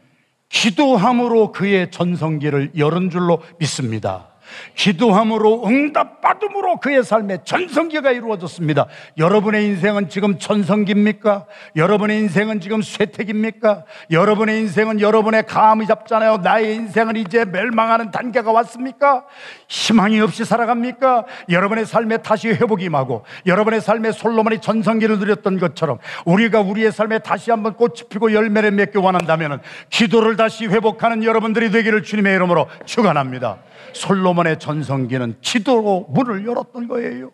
기도함으로 0.50 1.52
그의 1.52 1.92
전성기를 1.92 2.72
열은 2.76 3.12
줄로 3.12 3.40
믿습니다. 3.60 4.33
기도함으로 4.76 5.66
응답받음으로 5.66 6.80
그의 6.80 7.04
삶에 7.04 7.40
전성기가 7.44 8.12
이루어졌습니다. 8.12 8.88
여러분의 9.18 9.66
인생은 9.66 10.10
지금 10.10 10.40
전성기입니까? 10.40 11.46
여러분의 11.76 12.20
인생은 12.20 12.60
지금 12.60 12.82
쇠퇴기입니까? 12.82 13.84
여러분의 14.12 14.60
인생은 14.60 15.02
여러분의 15.02 15.46
감이 15.46 15.88
잡잖아요. 15.88 16.38
나의 16.38 16.76
인생은 16.76 17.16
이제 17.16 17.46
멸망하는 17.46 18.12
단계가 18.12 18.52
왔습니까? 18.52 19.26
희망이 19.68 20.20
없이 20.20 20.46
살아갑니까? 20.46 21.26
여러분의 21.50 21.86
삶에 21.86 22.18
다시 22.18 22.50
회복이 22.50 22.86
임하고 22.86 23.24
여러분의 23.46 23.82
삶에 23.82 24.12
솔로몬이 24.12 24.60
전성기를 24.60 25.20
누렸던 25.20 25.60
것처럼 25.60 26.00
우리가 26.26 26.62
우리의 26.62 26.92
삶에 26.92 27.20
다시 27.20 27.52
한번 27.52 27.74
꽃이 27.74 28.04
피고 28.10 28.34
열매를 28.34 28.72
맺기 28.72 28.98
원한다면 28.98 29.62
기도를 29.90 30.36
다시 30.36 30.66
회복하는 30.68 31.24
여러분들이 31.24 31.72
되기를 31.72 32.04
주님의 32.04 32.36
이름으로 32.36 32.68
축원합니다. 32.86 33.58
솔로몬의 33.94 34.60
전성기는 34.60 35.36
기도로 35.42 36.08
문을 36.10 36.46
열었던 36.46 36.88
거예요. 36.88 37.32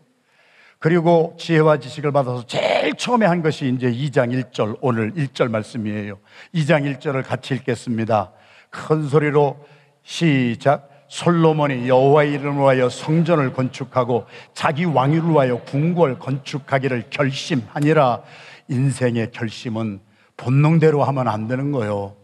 그리고 0.80 1.36
지혜와 1.38 1.78
지식을 1.78 2.12
받아서 2.14 2.46
제일 2.46 2.96
처음에 2.96 3.26
한 3.26 3.42
것이 3.42 3.68
이제 3.68 3.92
2장 3.92 4.32
1절, 4.32 4.78
오늘 4.80 5.14
1절 5.14 5.50
말씀이에요. 5.50 6.18
2장 6.56 7.00
1절을 7.00 7.26
같이 7.26 7.54
읽겠습니다. 7.56 8.32
큰 8.70 9.08
소리로 9.08 9.58
시작. 10.04 10.90
솔로몬이 11.10 11.90
여호와의 11.90 12.34
이름으로 12.34 12.68
하여 12.68 12.88
성전을 12.88 13.52
건축하고 13.54 14.28
자기 14.54 14.86
왕위를 14.86 15.32
위하여 15.32 15.62
궁궐 15.64 16.20
건축하기를 16.20 17.06
결심하니라. 17.10 18.22
인생의 18.70 19.32
결심은 19.32 20.00
본능대로 20.38 21.04
하면 21.04 21.28
안 21.28 21.48
되는 21.48 21.72
거예요. 21.72 22.16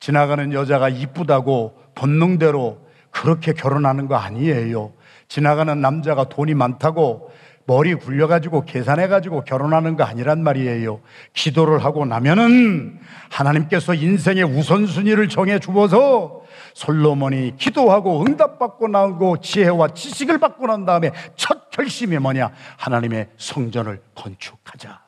지나가는 0.00 0.52
여자가 0.52 0.88
이쁘다고 0.90 1.78
본능대로 1.94 2.83
그렇게 3.14 3.52
결혼하는 3.52 4.08
거 4.08 4.16
아니에요. 4.16 4.92
지나가는 5.28 5.80
남자가 5.80 6.24
돈이 6.24 6.54
많다고 6.54 7.30
머리 7.66 7.94
굴려가지고 7.94 8.66
계산해가지고 8.66 9.44
결혼하는 9.44 9.96
거 9.96 10.04
아니란 10.04 10.42
말이에요. 10.42 11.00
기도를 11.32 11.82
하고 11.82 12.04
나면은 12.04 12.98
하나님께서 13.30 13.94
인생의 13.94 14.42
우선순위를 14.44 15.28
정해 15.28 15.58
주어서 15.60 16.42
솔로몬이 16.74 17.54
기도하고 17.56 18.26
응답받고 18.26 18.88
나오고 18.88 19.40
지혜와 19.40 19.94
지식을 19.94 20.38
받고 20.38 20.66
난 20.66 20.84
다음에 20.84 21.12
첫 21.36 21.70
결심이 21.70 22.18
뭐냐? 22.18 22.50
하나님의 22.76 23.28
성전을 23.38 24.02
건축하자. 24.14 25.00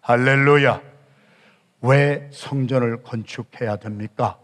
할렐루야. 0.00 0.80
왜 1.82 2.28
성전을 2.32 3.02
건축해야 3.02 3.76
됩니까? 3.76 4.38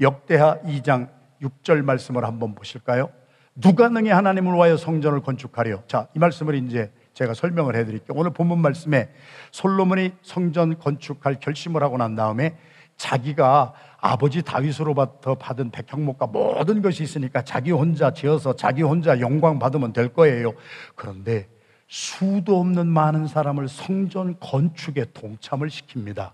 역대하 0.00 0.58
2장 0.62 1.15
6절 1.42 1.82
말씀을 1.82 2.24
한번 2.24 2.54
보실까요? 2.54 3.10
누가 3.54 3.88
능히 3.88 4.10
하나님을 4.10 4.54
위하여 4.54 4.76
성전을 4.76 5.20
건축하려? 5.22 5.84
자, 5.86 6.08
이 6.14 6.18
말씀을 6.18 6.54
이제 6.56 6.92
제가 7.14 7.32
설명을 7.32 7.74
해 7.74 7.84
드릴게요. 7.84 8.16
오늘 8.16 8.30
본문 8.32 8.60
말씀에 8.60 9.10
솔로몬이 9.50 10.12
성전 10.22 10.78
건축할 10.78 11.40
결심을 11.40 11.82
하고 11.82 11.96
난 11.96 12.14
다음에 12.14 12.56
자기가 12.98 13.72
아버지 13.98 14.42
다윗으로부터 14.42 15.34
받은 15.34 15.70
백향목과 15.70 16.26
모든 16.26 16.82
것이 16.82 17.02
있으니까 17.02 17.42
자기 17.42 17.70
혼자 17.70 18.12
지어서 18.12 18.54
자기 18.54 18.82
혼자 18.82 19.20
영광 19.20 19.58
받으면 19.58 19.92
될 19.92 20.08
거예요. 20.12 20.52
그런데 20.94 21.48
수도 21.88 22.60
없는 22.60 22.86
많은 22.86 23.26
사람을 23.26 23.68
성전 23.68 24.38
건축에 24.38 25.06
동참을 25.14 25.68
시킵니다. 25.68 26.32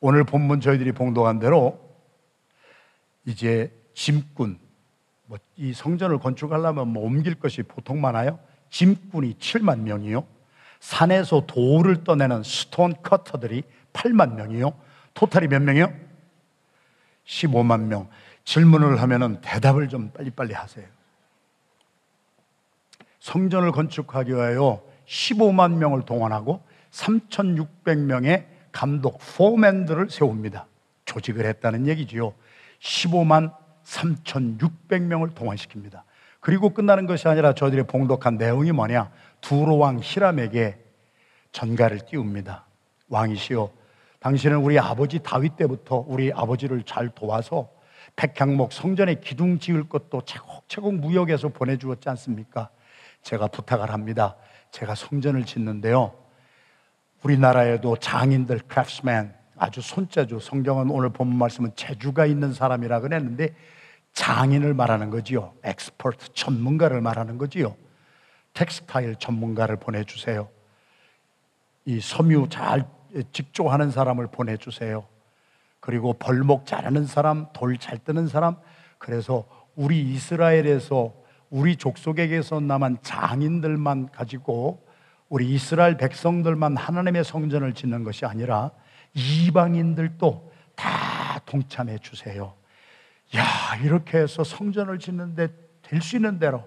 오늘 0.00 0.24
본문 0.24 0.60
저희들이 0.60 0.92
봉독한 0.92 1.38
대로 1.38 1.78
이제 3.26 3.75
짐꾼, 3.96 4.58
뭐 5.24 5.38
이 5.56 5.72
성전을 5.72 6.18
건축하려면 6.18 6.88
뭐 6.88 7.04
옮길 7.04 7.34
것이 7.34 7.62
보통 7.62 8.00
많아요. 8.00 8.38
짐꾼이 8.68 9.38
7만 9.38 9.80
명이요. 9.80 10.26
산에서 10.80 11.46
돌을 11.46 12.04
떠내는 12.04 12.42
스톤 12.42 12.94
커터들이 13.02 13.62
8만 13.94 14.34
명이요. 14.34 14.78
토탈이 15.14 15.48
몇 15.48 15.62
명이요? 15.62 15.92
15만 17.26 17.84
명. 17.84 18.08
질문을 18.44 19.00
하면은 19.00 19.40
대답을 19.40 19.88
좀 19.88 20.10
빨리빨리 20.10 20.52
하세요. 20.52 20.86
성전을 23.20 23.72
건축하기 23.72 24.32
위하여 24.32 24.84
15만 25.06 25.76
명을 25.78 26.04
동원하고 26.04 26.62
3,600명의 26.90 28.44
감독, 28.72 29.18
포맨들을 29.36 30.10
세웁니다. 30.10 30.66
조직을 31.06 31.46
했다는 31.46 31.86
얘기지요. 31.86 32.34
15만 32.80 33.65
3,600명을 33.86 35.34
동원시킵니다. 35.34 36.02
그리고 36.40 36.70
끝나는 36.70 37.06
것이 37.06 37.26
아니라 37.28 37.54
저들이 37.54 37.84
봉독한 37.84 38.36
내용이 38.36 38.72
뭐냐? 38.72 39.10
두로왕 39.40 40.00
히람에게 40.02 40.78
전가를 41.52 42.00
띄웁니다. 42.00 42.66
왕이시여, 43.08 43.70
당신은 44.20 44.58
우리 44.58 44.78
아버지 44.78 45.20
다윗 45.20 45.56
때부터 45.56 46.04
우리 46.06 46.32
아버지를 46.32 46.82
잘 46.82 47.08
도와서 47.08 47.70
백향목 48.16 48.72
성전에 48.72 49.16
기둥 49.16 49.58
지을 49.58 49.88
것도 49.88 50.22
차곡차곡 50.22 50.94
무역에서 50.94 51.48
보내주었지 51.48 52.08
않습니까? 52.10 52.70
제가 53.22 53.48
부탁을 53.48 53.90
합니다. 53.92 54.36
제가 54.70 54.94
성전을 54.94 55.44
짓는데요. 55.44 56.14
우리나라에도 57.22 57.96
장인들, 57.96 58.60
craftsman, 58.68 59.34
아주 59.58 59.80
손재주, 59.80 60.38
성경은 60.40 60.90
오늘 60.90 61.08
본 61.10 61.34
말씀은 61.36 61.72
재주가 61.76 62.26
있는 62.26 62.52
사람이라 62.52 63.00
그랬는데 63.00 63.54
장인을 64.16 64.72
말하는 64.72 65.10
거지요. 65.10 65.52
expert, 65.62 66.32
전문가를 66.32 67.02
말하는 67.02 67.36
거지요. 67.36 67.76
textile 68.54 69.16
전문가를 69.16 69.76
보내주세요. 69.76 70.48
이 71.84 72.00
섬유 72.00 72.48
잘 72.48 72.88
직조하는 73.32 73.90
사람을 73.90 74.28
보내주세요. 74.28 75.06
그리고 75.80 76.14
벌목 76.14 76.64
잘하는 76.64 77.06
사람, 77.06 77.46
돌 77.52 77.76
잘 77.76 77.98
뜨는 77.98 78.26
사람. 78.26 78.56
그래서 78.96 79.44
우리 79.76 80.00
이스라엘에서 80.00 81.12
우리 81.50 81.76
족속에게서 81.76 82.60
남은 82.60 82.98
장인들만 83.02 84.12
가지고 84.12 84.82
우리 85.28 85.52
이스라엘 85.52 85.98
백성들만 85.98 86.78
하나님의 86.78 87.22
성전을 87.22 87.74
짓는 87.74 88.02
것이 88.02 88.24
아니라 88.24 88.70
이방인들도 89.12 90.52
다 90.74 91.38
동참해 91.44 91.98
주세요. 91.98 92.54
야, 93.36 93.76
이렇게 93.82 94.18
해서 94.18 94.44
성전을 94.44 94.98
짓는데 94.98 95.48
될 95.82 96.00
수 96.00 96.16
있는 96.16 96.38
대로 96.38 96.64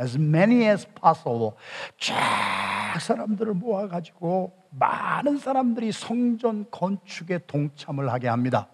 as 0.00 0.16
many 0.18 0.64
as 0.64 0.86
possible 1.00 1.52
쫙 1.98 2.98
사람들을 3.00 3.54
모아 3.54 3.86
가지고 3.88 4.52
많은 4.70 5.38
사람들이 5.38 5.92
성전 5.92 6.66
건축에 6.70 7.40
동참을 7.46 8.12
하게 8.12 8.28
합니다. 8.28 8.68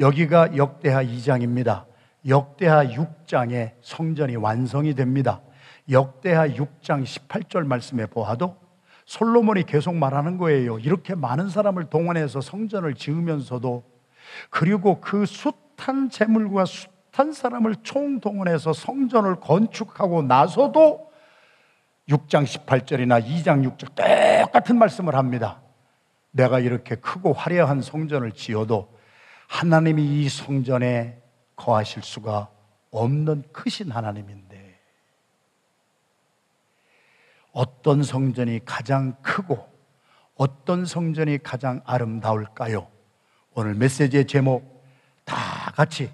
여기가 0.00 0.56
역대하 0.56 1.02
2장입니다. 1.04 1.84
역대하 2.26 2.84
6장에 2.84 3.72
성전이 3.80 4.36
완성이 4.36 4.94
됩니다. 4.94 5.40
역대하 5.90 6.48
6장 6.48 7.04
18절 7.04 7.64
말씀에 7.66 8.06
보아도 8.06 8.56
솔로몬이 9.06 9.62
계속 9.62 9.94
말하는 9.94 10.36
거예요. 10.36 10.80
이렇게 10.80 11.14
많은 11.14 11.48
사람을 11.48 11.84
동원해서 11.84 12.40
성전을 12.40 12.94
지으면서도 12.94 13.84
그리고 14.50 15.00
그 15.00 15.24
숱한 15.76 16.10
재물과 16.10 16.64
숱한 16.64 17.32
사람을 17.32 17.76
총동원해서 17.82 18.72
성전을 18.72 19.36
건축하고 19.36 20.22
나서도 20.22 21.10
6장 22.08 22.44
18절이나 22.44 23.24
2장 23.24 23.68
6절 23.68 24.44
똑같은 24.44 24.78
말씀을 24.78 25.14
합니다. 25.14 25.60
내가 26.30 26.60
이렇게 26.60 26.96
크고 26.96 27.32
화려한 27.32 27.82
성전을 27.82 28.32
지어도 28.32 28.94
하나님이 29.48 30.02
이 30.02 30.28
성전에 30.28 31.20
거하실 31.56 32.02
수가 32.02 32.48
없는 32.90 33.44
크신 33.52 33.90
하나님인데 33.90 34.78
어떤 37.52 38.02
성전이 38.02 38.64
가장 38.64 39.16
크고 39.22 39.66
어떤 40.36 40.84
성전이 40.84 41.38
가장 41.42 41.80
아름다울까요? 41.86 42.86
오늘 43.54 43.74
메시지의 43.74 44.26
제목 44.26 44.75
다 45.26 45.72
같이 45.74 46.10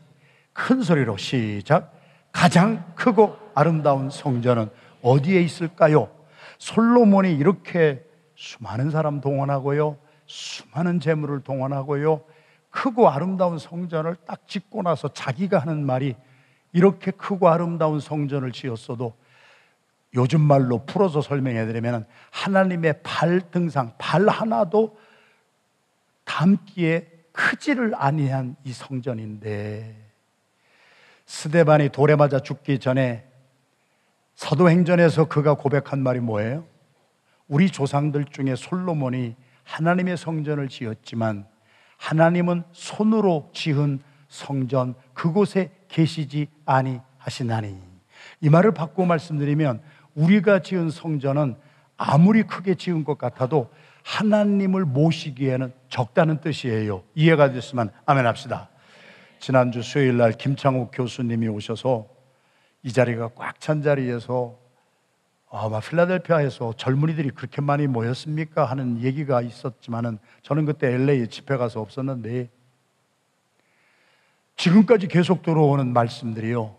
큰 0.53 0.83
소리로 0.83 1.17
시작. 1.17 1.95
가장 2.33 2.93
크고 2.97 3.37
아름다운 3.55 4.11
성전은 4.11 4.71
어디에 5.03 5.41
있을까요? 5.41 6.11
솔로몬이 6.59 7.33
이렇게 7.33 8.05
수많은 8.35 8.91
사람 8.91 9.21
동원하고요. 9.21 9.97
수많은 10.27 10.99
재물을 10.99 11.41
동원하고요. 11.43 12.23
크고 12.71 13.09
아름다운 13.09 13.59
성전을 13.59 14.17
딱 14.27 14.49
짓고 14.49 14.83
나서 14.83 15.09
자기가 15.09 15.59
하는 15.59 15.85
말이 15.85 16.17
이렇게 16.73 17.11
크고 17.11 17.49
아름다운 17.49 18.01
성전을 18.01 18.53
지었어도 18.53 19.15
요즘 20.15 20.41
말로 20.41 20.85
풀어서 20.87 21.21
설명해 21.21 21.67
드리면 21.67 22.07
하나님의 22.31 23.03
발 23.03 23.41
등상, 23.51 23.93
발 23.99 24.27
하나도 24.29 24.97
담기에 26.25 27.12
크지를 27.33 27.95
아니한 27.95 28.57
이 28.65 28.73
성전인데 28.73 29.97
스데반이 31.27 31.89
돌에 31.91 32.17
맞아 32.17 32.41
죽기 32.41 32.79
전에 32.79 33.25
사도행전에서 34.35 35.27
그가 35.27 35.55
고백한 35.55 36.03
말이 36.03 36.21
뭐예요? 36.21 36.65
우리 37.49 37.71
조상들 37.71 38.27
중에 38.27 38.57
솔로몬이 38.57 39.35
하나님의 39.65 40.17
성전을 40.17 40.69
지었지만 40.69 41.47
하나님은 41.99 42.65
손으로 42.73 43.51
지은 43.53 44.01
성전 44.29 44.95
그곳에 45.15 45.71
계시지 45.89 46.49
아니하시나니 46.65 47.79
이 48.41 48.51
말을 48.51 48.73
바꾸어 48.73 49.07
말씀드리면 49.07 49.83
우리가 50.15 50.61
지은 50.61 50.91
성전은 50.91 51.57
아무리 51.97 52.43
크게 52.43 52.75
지은 52.75 53.05
것 53.05 53.19
같아도 53.19 53.71
하나님을 54.05 54.85
모시기에는 54.85 55.73
적다는 55.89 56.41
뜻이에요. 56.41 57.03
이해가 57.15 57.53
됐으면 57.53 57.91
아멘 58.07 58.27
합시다. 58.27 58.69
지난주 59.39 59.83
수요일 59.83 60.17
날 60.17 60.33
김창욱 60.33 60.91
교수님이 60.93 61.49
오셔서 61.49 62.07
이 62.83 62.93
자리가 62.93 63.31
꽉 63.35 63.61
찬 63.61 63.83
자리에서 63.83 64.59
아마 65.51 65.81
필라델피아에서 65.81 66.75
젊은이들이 66.79 67.31
그렇게 67.31 67.61
많이 67.61 67.87
모였습니까? 67.87 68.65
하는 68.65 69.03
얘기가 69.03 69.43
있었지만은 69.43 70.19
저는 70.43 70.65
그때 70.65 70.95
LA에 70.95 71.27
집회 71.27 71.57
가서 71.57 71.81
없었는데 71.81 72.49
지금까지 74.57 75.09
계속 75.09 75.43
들어오는 75.43 75.93
말씀들이요. 75.93 76.75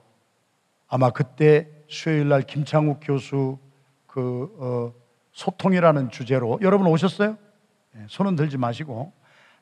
아마 0.88 1.12
그때 1.12 1.68
수요일 1.88 2.30
날 2.30 2.42
김창욱 2.42 3.00
교수 3.02 3.60
그 4.08 4.56
어, 4.60 5.03
소통이라는 5.34 6.10
주제로 6.10 6.60
여러분 6.62 6.88
오셨어요? 6.88 7.38
네, 7.94 8.06
손은 8.08 8.36
들지 8.36 8.58
마시고 8.58 9.12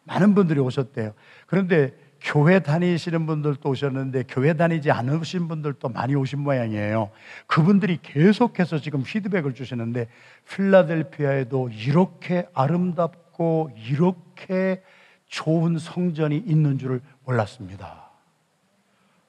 많은 0.03 0.36
분들이 0.36 0.60
오셨대요. 0.60 1.13
그런데 1.47 1.93
교회 2.21 2.60
다니시는 2.60 3.25
분들도 3.25 3.67
오셨는데 3.67 4.25
교회 4.27 4.53
다니지 4.53 4.91
않으신 4.91 5.47
분들도 5.47 5.89
많이 5.89 6.13
오신 6.15 6.39
모양이에요. 6.39 7.10
그분들이 7.47 7.99
계속해서 8.01 8.77
지금 8.79 9.03
피드백을 9.03 9.53
주시는데 9.55 10.07
필라델피아에도 10.49 11.69
이렇게 11.69 12.47
아름답고 12.53 13.71
이렇게 13.75 14.84
좋은 15.25 15.79
성전이 15.79 16.38
있는 16.38 16.77
줄을 16.77 17.01
몰랐습니다. 17.25 18.12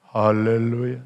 할렐루야. 0.03 1.01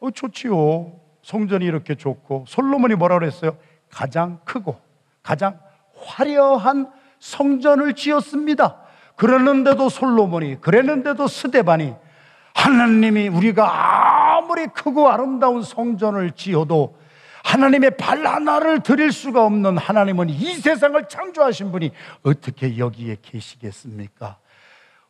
어, 0.00 0.10
좋지요. 0.10 1.03
성전이 1.24 1.64
이렇게 1.64 1.94
좋고 1.94 2.44
솔로몬이 2.46 2.94
뭐라 2.94 3.18
그랬어요? 3.18 3.56
가장 3.90 4.40
크고 4.44 4.78
가장 5.22 5.58
화려한 5.96 6.92
성전을 7.18 7.94
지었습니다. 7.94 8.76
그러는데도 9.16 9.88
솔로몬이, 9.88 10.60
그랬는데도 10.60 11.26
스데반이 11.26 11.94
하나님이 12.54 13.28
우리가 13.28 14.36
아무리 14.36 14.66
크고 14.66 15.08
아름다운 15.08 15.62
성전을 15.62 16.32
지어도 16.32 16.98
하나님의 17.42 17.96
발 17.96 18.26
하나를 18.26 18.82
드릴 18.82 19.10
수가 19.10 19.44
없는 19.46 19.78
하나님은 19.78 20.28
이 20.28 20.54
세상을 20.54 21.08
창조하신 21.08 21.72
분이 21.72 21.90
어떻게 22.22 22.76
여기에 22.76 23.18
계시겠습니까? 23.22 24.38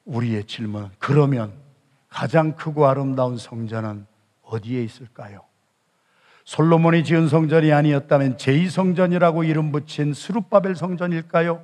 우리의 0.04 0.44
질문. 0.44 0.90
그러면 0.98 1.52
가장 2.08 2.54
크고 2.54 2.86
아름다운 2.86 3.36
성전은 3.36 4.06
어디에 4.42 4.82
있을까요? 4.82 5.40
솔로몬이 6.44 7.04
지은 7.04 7.28
성전이 7.28 7.72
아니었다면 7.72 8.36
제2성전이라고 8.36 9.48
이름 9.48 9.72
붙인 9.72 10.12
스룹바벨 10.12 10.76
성전일까요? 10.76 11.62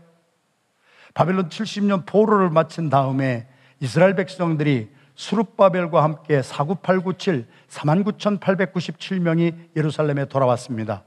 바벨론 1.12 1.48
70년 1.48 2.06
포로를 2.06 2.50
마친 2.50 2.88
다음에 2.88 3.46
이스라엘 3.80 4.14
백성들이 4.16 4.90
수룹바벨과 5.14 6.02
함께 6.02 6.40
49897 6.40 7.46
39,897명이 7.68 9.54
예루살렘에 9.76 10.24
돌아왔습니다. 10.26 11.04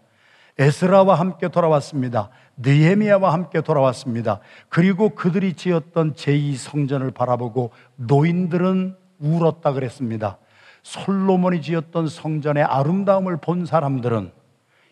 에스라와 0.59 1.15
함께 1.15 1.47
돌아왔습니다. 1.47 2.29
느헤미야와 2.57 3.33
함께 3.33 3.62
돌아왔습니다. 3.62 4.39
그리고 4.69 5.09
그들이 5.09 5.53
지었던 5.53 6.13
제2성전을 6.13 7.15
바라보고 7.15 7.71
노인들은 7.95 8.95
울었다 9.17 9.73
그랬습니다. 9.73 10.38
솔로몬이 10.83 11.61
지었던 11.61 12.07
성전의 12.07 12.63
아름다움을 12.63 13.37
본 13.37 13.65
사람들은 13.65 14.31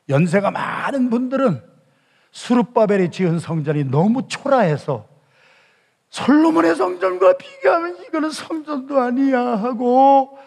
연세가 0.10 0.52
많은 0.52 1.10
분들은 1.10 1.62
수룹바벨이 2.32 3.12
지은 3.12 3.40
성전이 3.40 3.86
너무 3.86 4.28
초라해서 4.28 5.06
솔로몬의 6.10 6.76
성전과 6.76 7.38
비교하면 7.38 7.98
이거는 8.04 8.32
성전도 8.32 9.00
아니야 9.00 9.40
하고 9.40 10.38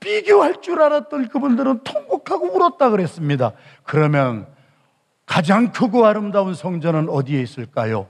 비교할 0.00 0.60
줄 0.60 0.82
알았던 0.82 1.28
그분들은 1.28 1.80
통곡하고 1.84 2.54
울었다 2.54 2.90
그랬습니다. 2.90 3.52
그러면 3.84 4.46
가장 5.24 5.72
크고 5.72 6.04
아름다운 6.04 6.54
성전은 6.54 7.08
어디에 7.08 7.40
있을까요? 7.40 8.08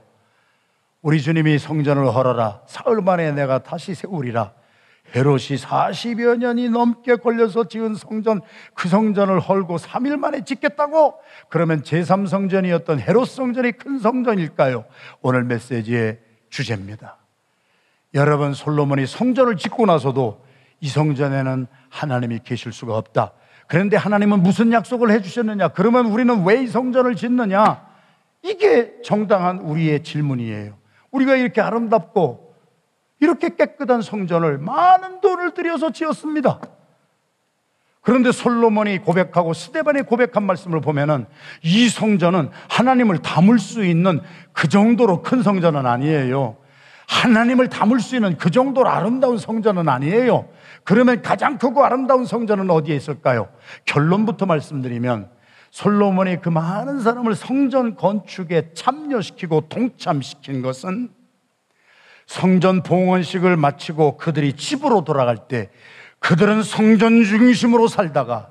우리 1.01 1.21
주님이 1.21 1.59
성전을 1.59 2.13
헐어라. 2.13 2.61
사흘 2.65 3.01
만에 3.01 3.31
내가 3.31 3.59
다시 3.59 3.95
세우리라. 3.95 4.51
헤롯이 5.13 5.57
40여 5.57 6.37
년이 6.37 6.69
넘게 6.69 7.17
걸려서 7.17 7.67
지은 7.67 7.95
성전, 7.95 8.41
그 8.73 8.87
성전을 8.89 9.39
헐고 9.39 9.77
3일 9.77 10.17
만에 10.17 10.43
짓겠다고? 10.43 11.15
그러면 11.49 11.83
제3성전이었던 11.83 12.99
헤롯 12.99 13.27
성전이 13.27 13.73
큰 13.73 13.99
성전일까요? 13.99 14.85
오늘 15.21 15.43
메시지의 15.43 16.19
주제입니다. 16.49 17.17
여러분, 18.13 18.53
솔로몬이 18.53 19.05
성전을 19.05 19.57
짓고 19.57 19.85
나서도 19.85 20.43
이 20.81 20.87
성전에는 20.87 21.67
하나님이 21.89 22.39
계실 22.43 22.71
수가 22.73 22.97
없다. 22.97 23.31
그런데 23.67 23.97
하나님은 23.97 24.43
무슨 24.43 24.71
약속을 24.71 25.11
해주셨느냐? 25.11 25.69
그러면 25.69 26.07
우리는 26.07 26.43
왜 26.45 26.61
이 26.61 26.67
성전을 26.67 27.15
짓느냐? 27.15 27.85
이게 28.43 29.01
정당한 29.03 29.59
우리의 29.59 30.03
질문이에요. 30.03 30.77
우리가 31.11 31.35
이렇게 31.35 31.61
아름답고 31.61 32.44
이렇게 33.19 33.55
깨끗한 33.55 34.01
성전을 34.01 34.57
많은 34.57 35.21
돈을 35.21 35.53
들여서 35.53 35.91
지었습니다. 35.91 36.59
그런데 38.01 38.31
솔로몬이 38.31 38.99
고백하고 38.99 39.53
스데반이 39.53 40.03
고백한 40.03 40.43
말씀을 40.43 40.79
보면은 40.79 41.25
이 41.63 41.89
성전은 41.89 42.51
하나님을 42.69 43.19
담을 43.19 43.57
수 43.57 43.83
있는 43.83 44.21
그 44.53 44.67
정도로 44.67 45.23
큰 45.23 45.41
성전은 45.41 45.87
아니에요. 45.87 46.57
하나님을 47.07 47.69
담을 47.69 47.99
수 47.99 48.15
있는 48.15 48.37
그 48.37 48.51
정도로 48.51 48.89
아름다운 48.89 49.37
성전은 49.37 49.89
아니에요. 49.89 50.47
그러면 50.83 51.21
가장 51.23 51.57
크고 51.57 51.83
아름다운 51.83 52.25
성전은 52.25 52.69
어디에 52.69 52.95
있을까요? 52.95 53.49
결론부터 53.85 54.45
말씀드리면 54.45 55.29
솔로몬이 55.71 56.37
그 56.41 56.49
많은 56.49 56.99
사람을 56.99 57.35
성전 57.35 57.95
건축에 57.95 58.71
참여시키고 58.73 59.67
동참시킨 59.69 60.61
것은 60.61 61.09
성전 62.27 62.83
봉헌식을 62.83 63.57
마치고 63.57 64.17
그들이 64.17 64.53
집으로 64.53 65.03
돌아갈 65.03 65.47
때 65.47 65.69
그들은 66.19 66.63
성전 66.63 67.23
중심으로 67.23 67.87
살다가 67.87 68.49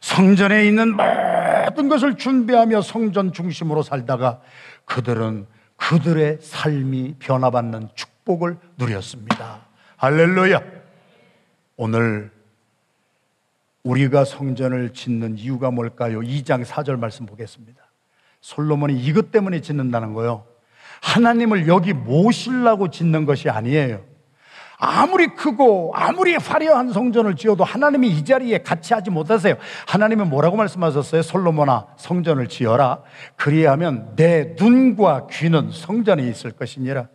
성전에 0.00 0.66
있는 0.66 0.96
모든 0.96 1.88
것을 1.88 2.16
준비하며 2.16 2.82
성전 2.82 3.32
중심으로 3.32 3.82
살다가 3.82 4.40
그들은 4.86 5.46
그들의 5.76 6.38
삶이 6.40 7.16
변화받는 7.18 7.90
축복을 7.94 8.56
누렸습니다. 8.78 9.66
할렐루야. 9.96 10.62
오늘 11.76 12.30
우리가 13.82 14.24
성전을 14.24 14.92
짓는 14.92 15.38
이유가 15.38 15.70
뭘까요? 15.70 16.20
2장 16.20 16.64
4절 16.64 16.98
말씀 16.98 17.26
보겠습니다. 17.26 17.82
솔로몬이 18.40 18.98
이것 18.98 19.30
때문에 19.30 19.60
짓는다는 19.60 20.12
거요. 20.12 20.46
하나님을 21.02 21.68
여기 21.68 21.92
모시려고 21.92 22.90
짓는 22.90 23.26
것이 23.26 23.48
아니에요. 23.48 24.10
아무리 24.82 25.28
크고 25.34 25.92
아무리 25.94 26.34
화려한 26.36 26.92
성전을 26.92 27.36
지어도 27.36 27.64
하나님이 27.64 28.08
이 28.08 28.24
자리에 28.24 28.58
같이 28.58 28.94
하지 28.94 29.10
못하세요. 29.10 29.54
하나님은 29.86 30.30
뭐라고 30.30 30.56
말씀하셨어요? 30.56 31.20
솔로몬아 31.20 31.88
성전을 31.98 32.48
지어라. 32.48 33.02
그리하면 33.36 34.16
내 34.16 34.54
눈과 34.58 35.26
귀는 35.30 35.70
성전에 35.70 36.22
있을 36.26 36.52
것이니라. 36.52 37.08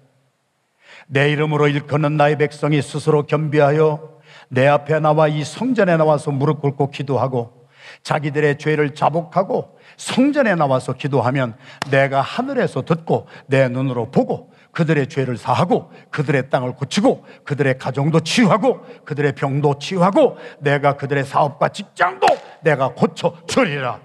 내 1.07 1.31
이름으로 1.31 1.67
일컫는 1.67 2.17
나의 2.17 2.37
백성이 2.37 2.83
스스로 2.83 3.23
겸비하여 3.23 4.15
내 4.49 4.67
앞에 4.67 4.99
나와 4.99 5.27
이 5.27 5.43
성전에 5.43 5.97
나와서 5.97 6.29
무릎 6.29 6.61
꿇고 6.61 6.91
기도하고 6.91 7.67
자기들의 8.03 8.59
죄를 8.59 8.93
자복하고 8.93 9.74
성전에 9.97 10.55
나와서 10.55 10.93
기도하면 10.93 11.55
내가 11.89 12.21
하늘에서 12.21 12.83
듣고 12.83 13.27
내 13.47 13.67
눈으로 13.67 14.11
보고 14.11 14.51
그들의 14.71 15.07
죄를 15.07 15.37
사하고 15.37 15.91
그들의 16.11 16.49
땅을 16.49 16.73
고치고 16.73 17.25
그들의 17.45 17.77
가정도 17.77 18.19
치유하고 18.19 18.85
그들의 19.05 19.33
병도 19.33 19.79
치유하고 19.79 20.37
내가 20.59 20.97
그들의 20.97 21.23
사업과 21.23 21.69
직장도 21.69 22.27
내가 22.61 22.89
고쳐 22.89 23.35
주리라. 23.47 24.01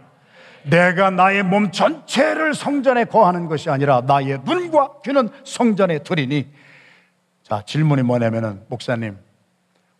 내가 0.62 1.10
나의 1.10 1.42
몸 1.42 1.72
전체를 1.72 2.54
성전에 2.54 3.04
거하는 3.04 3.48
것이 3.48 3.70
아니라 3.70 4.02
나의 4.02 4.40
눈과 4.44 5.00
귀는 5.04 5.30
성전에 5.44 6.00
두리니 6.00 6.48
자 7.42 7.62
질문이 7.66 8.02
뭐냐면은 8.02 8.62
목사님 8.68 9.18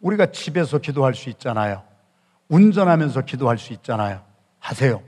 우리가 0.01 0.27
집에서 0.27 0.79
기도할 0.79 1.15
수 1.15 1.31
있잖아요. 1.31 1.83
운전하면서 2.49 3.23
기도할 3.23 3.59
수 3.59 3.73
있잖아요. 3.73 4.23
하세요. 4.59 5.03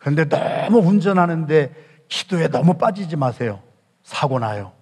그런데 0.00 0.28
너무 0.28 0.78
운전하는데 0.78 1.74
기도에 2.08 2.48
너무 2.48 2.74
빠지지 2.74 3.14
마세요. 3.14 3.62
사고 4.02 4.40
나요. 4.40 4.72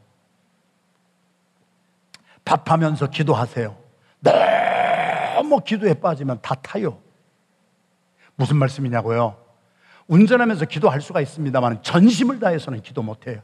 밥하면서 2.44 3.10
기도하세요. 3.10 3.76
너무 4.20 5.60
기도에 5.60 5.94
빠지면 5.94 6.38
다 6.40 6.54
타요. 6.54 6.98
무슨 8.36 8.56
말씀이냐고요? 8.56 9.36
운전하면서 10.06 10.64
기도할 10.64 11.02
수가 11.02 11.20
있습니다만 11.20 11.82
전심을 11.82 12.38
다해서는 12.38 12.80
기도 12.80 13.02
못해요. 13.02 13.42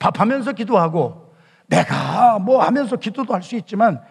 밥하면서 0.00 0.52
기도하고 0.52 1.32
내가 1.68 2.38
뭐 2.40 2.62
하면서 2.64 2.96
기도도 2.96 3.32
할 3.34 3.42
수 3.42 3.54
있지만 3.56 4.02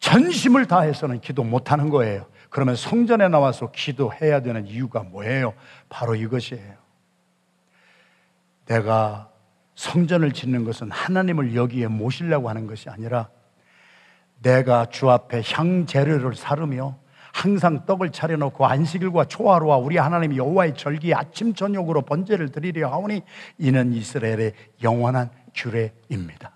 전심을 0.00 0.66
다해서는 0.66 1.20
기도 1.20 1.42
못하는 1.42 1.90
거예요. 1.90 2.26
그러면 2.50 2.76
성전에 2.76 3.28
나와서 3.28 3.70
기도해야 3.70 4.40
되는 4.40 4.66
이유가 4.66 5.02
뭐예요? 5.02 5.54
바로 5.88 6.14
이것이에요. 6.14 6.74
내가 8.66 9.30
성전을 9.74 10.32
짓는 10.32 10.64
것은 10.64 10.90
하나님을 10.90 11.54
여기에 11.54 11.88
모시려고 11.88 12.48
하는 12.48 12.66
것이 12.66 12.88
아니라 12.88 13.28
내가 14.42 14.86
주 14.86 15.10
앞에 15.10 15.42
향재료를 15.44 16.34
사르며 16.34 16.98
항상 17.32 17.84
떡을 17.86 18.10
차려놓고 18.10 18.66
안식일과 18.66 19.26
초하루와 19.26 19.76
우리 19.76 19.96
하나님 19.96 20.34
여호와의 20.36 20.74
절기 20.74 21.14
아침 21.14 21.54
저녁으로 21.54 22.02
번제를 22.02 22.50
드리려 22.50 22.90
하오니 22.90 23.22
이는 23.58 23.92
이스라엘의 23.92 24.54
영원한 24.82 25.30
규례입니다. 25.54 26.52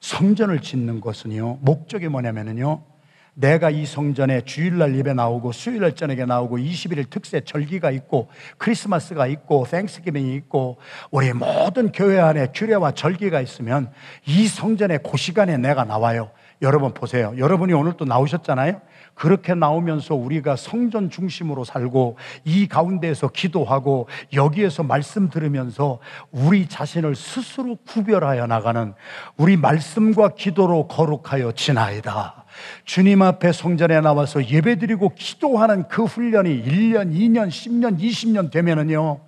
성전을 0.00 0.60
짓는 0.60 1.00
것은요 1.00 1.58
목적이 1.62 2.08
뭐냐면요 2.08 2.91
내가 3.34 3.70
이 3.70 3.86
성전에 3.86 4.42
주일날 4.42 4.96
예배 4.96 5.14
나오고 5.14 5.52
수요일날 5.52 5.94
저녁에 5.94 6.24
나오고 6.24 6.58
21일 6.58 7.08
특세 7.08 7.40
절기가 7.40 7.90
있고 7.92 8.28
크리스마스가 8.58 9.26
있고 9.26 9.66
땡스기빙이 9.70 10.34
있고 10.36 10.78
우리 11.10 11.32
모든 11.32 11.92
교회 11.92 12.18
안에 12.18 12.48
규례와 12.54 12.92
절기가 12.92 13.40
있으면 13.40 13.90
이 14.26 14.46
성전에 14.46 14.98
그 14.98 15.16
시간에 15.16 15.56
내가 15.56 15.84
나와요. 15.84 16.30
여러분 16.60 16.94
보세요. 16.94 17.34
여러분이 17.36 17.72
오늘 17.72 17.94
또 17.96 18.04
나오셨잖아요. 18.04 18.80
그렇게 19.14 19.54
나오면서 19.54 20.14
우리가 20.14 20.56
성전 20.56 21.10
중심으로 21.10 21.64
살고 21.64 22.16
이 22.44 22.68
가운데에서 22.68 23.28
기도하고 23.28 24.08
여기에서 24.32 24.82
말씀 24.82 25.28
들으면서 25.28 25.98
우리 26.30 26.66
자신을 26.66 27.14
스스로 27.16 27.76
구별하여 27.86 28.46
나가는 28.46 28.94
우리 29.36 29.56
말씀과 29.56 30.30
기도로 30.36 30.86
거룩하여 30.86 31.52
지나이다. 31.52 32.41
주님 32.84 33.22
앞에 33.22 33.52
성전에 33.52 34.00
나와서 34.00 34.44
예배드리고 34.44 35.14
기도하는 35.14 35.88
그 35.88 36.04
훈련이 36.04 36.64
1년, 36.64 37.12
2년, 37.12 37.48
10년, 37.48 37.98
20년 37.98 38.50
되면은요. 38.50 39.20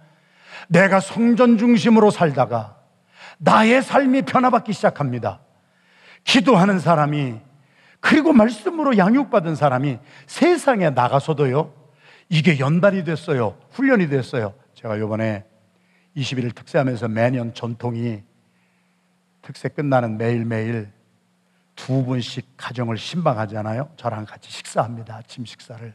내가 0.69 1.01
성전 1.01 1.59
중심으로 1.59 2.11
살다가 2.11 2.77
나의 3.39 3.83
삶이 3.83 4.23
변화받기 4.23 4.73
시작합니다. 4.73 5.41
기도하는 6.25 6.79
사람이 6.79 7.37
그리고 8.01 8.33
말씀으로 8.33 8.99
양육받은 8.99 9.55
사람이 9.57 9.99
세상에 10.27 10.91
나가서도요, 10.91 11.73
이게 12.29 12.59
연단이 12.59 13.05
됐어요. 13.05 13.57
훈련이 13.71 14.09
됐어요. 14.09 14.55
제가 14.75 14.99
요번에 14.99 15.45
21일 16.17 16.55
특세하면서 16.55 17.09
매년 17.09 17.55
전통이 17.55 18.23
특세 19.43 19.69
끝나는 19.69 20.19
매일매일 20.19 20.91
두 21.75 22.05
분씩 22.05 22.57
가정을 22.57 22.97
신방하잖아요. 22.97 23.91
저랑 23.97 24.27
같이 24.27 24.51
식사합니다. 24.51 25.17
아침 25.17 25.45
식사를. 25.45 25.95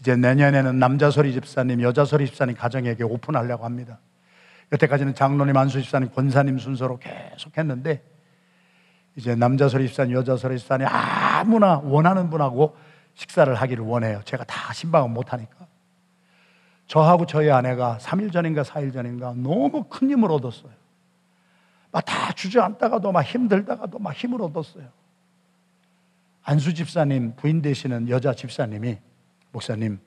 이제 0.00 0.16
내년에는 0.16 0.78
남자소리 0.78 1.32
집사님, 1.32 1.80
여자소리 1.82 2.26
집사님 2.26 2.56
가정에게 2.56 3.04
오픈하려고 3.04 3.64
합니다. 3.64 4.00
여태까지는 4.72 5.14
장로님, 5.14 5.56
안수 5.56 5.80
집사님, 5.80 6.10
권사님 6.10 6.58
순서로 6.58 6.98
계속 6.98 7.56
했는데 7.56 8.02
이제 9.16 9.34
남자 9.34 9.68
서립사님, 9.68 10.14
여자 10.14 10.36
서립사님 10.36 10.86
아무나 10.90 11.78
원하는 11.78 12.30
분하고 12.30 12.76
식사를 13.14 13.52
하기를 13.54 13.84
원해요. 13.84 14.20
제가 14.24 14.44
다 14.44 14.72
신방은 14.72 15.12
못하니까. 15.12 15.66
저하고 16.86 17.24
저희 17.26 17.50
아내가 17.50 17.98
3일 18.00 18.32
전인가 18.32 18.62
4일 18.62 18.92
전인가 18.92 19.32
너무 19.36 19.84
큰 19.84 20.10
힘을 20.10 20.30
얻었어요. 20.30 20.72
막 21.94 22.04
다 22.04 22.32
주저앉다가도 22.32 23.12
막 23.12 23.22
힘들다가도 23.22 24.00
막 24.00 24.12
힘을 24.12 24.42
얻었어요. 24.42 24.84
안수 26.42 26.74
집사님 26.74 27.36
부인 27.36 27.62
되시는 27.62 28.08
여자 28.08 28.34
집사님이 28.34 28.98
목사님 29.52 30.00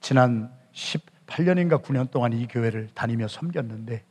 지난 0.00 0.52
18년인가 0.74 1.82
9년 1.82 2.10
동안 2.10 2.32
이 2.32 2.46
교회를 2.48 2.88
다니며 2.94 3.28
섬겼는데 3.28 4.02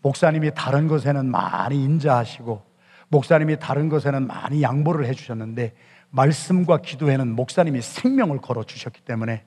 목사님이 0.00 0.52
다른 0.54 0.88
것에는 0.88 1.26
많이 1.26 1.84
인자하시고 1.84 2.64
목사님이 3.08 3.58
다른 3.60 3.90
것에는 3.90 4.26
많이 4.26 4.62
양보를 4.62 5.04
해주셨는데 5.06 5.76
말씀과 6.10 6.78
기도에는 6.78 7.28
목사님이 7.36 7.82
생명을 7.82 8.38
걸어 8.38 8.64
주셨기 8.64 9.02
때문에 9.02 9.44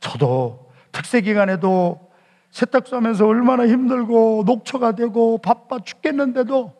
저도 0.00 0.72
특세 0.90 1.20
기간에도 1.20 2.05
세탁소 2.56 2.96
하면서 2.96 3.26
얼마나 3.26 3.66
힘들고 3.66 4.44
녹초가 4.46 4.92
되고 4.92 5.36
바빠 5.36 5.78
죽겠는데도 5.78 6.72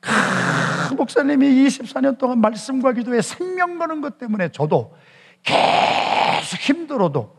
그 0.00 0.94
목사님이 0.94 1.46
24년 1.46 2.18
동안 2.18 2.40
말씀과 2.40 2.92
기도에 2.94 3.22
생명 3.22 3.78
거는 3.78 4.00
것 4.00 4.18
때문에 4.18 4.48
저도 4.48 4.92
계속 5.44 6.58
힘들어도 6.58 7.36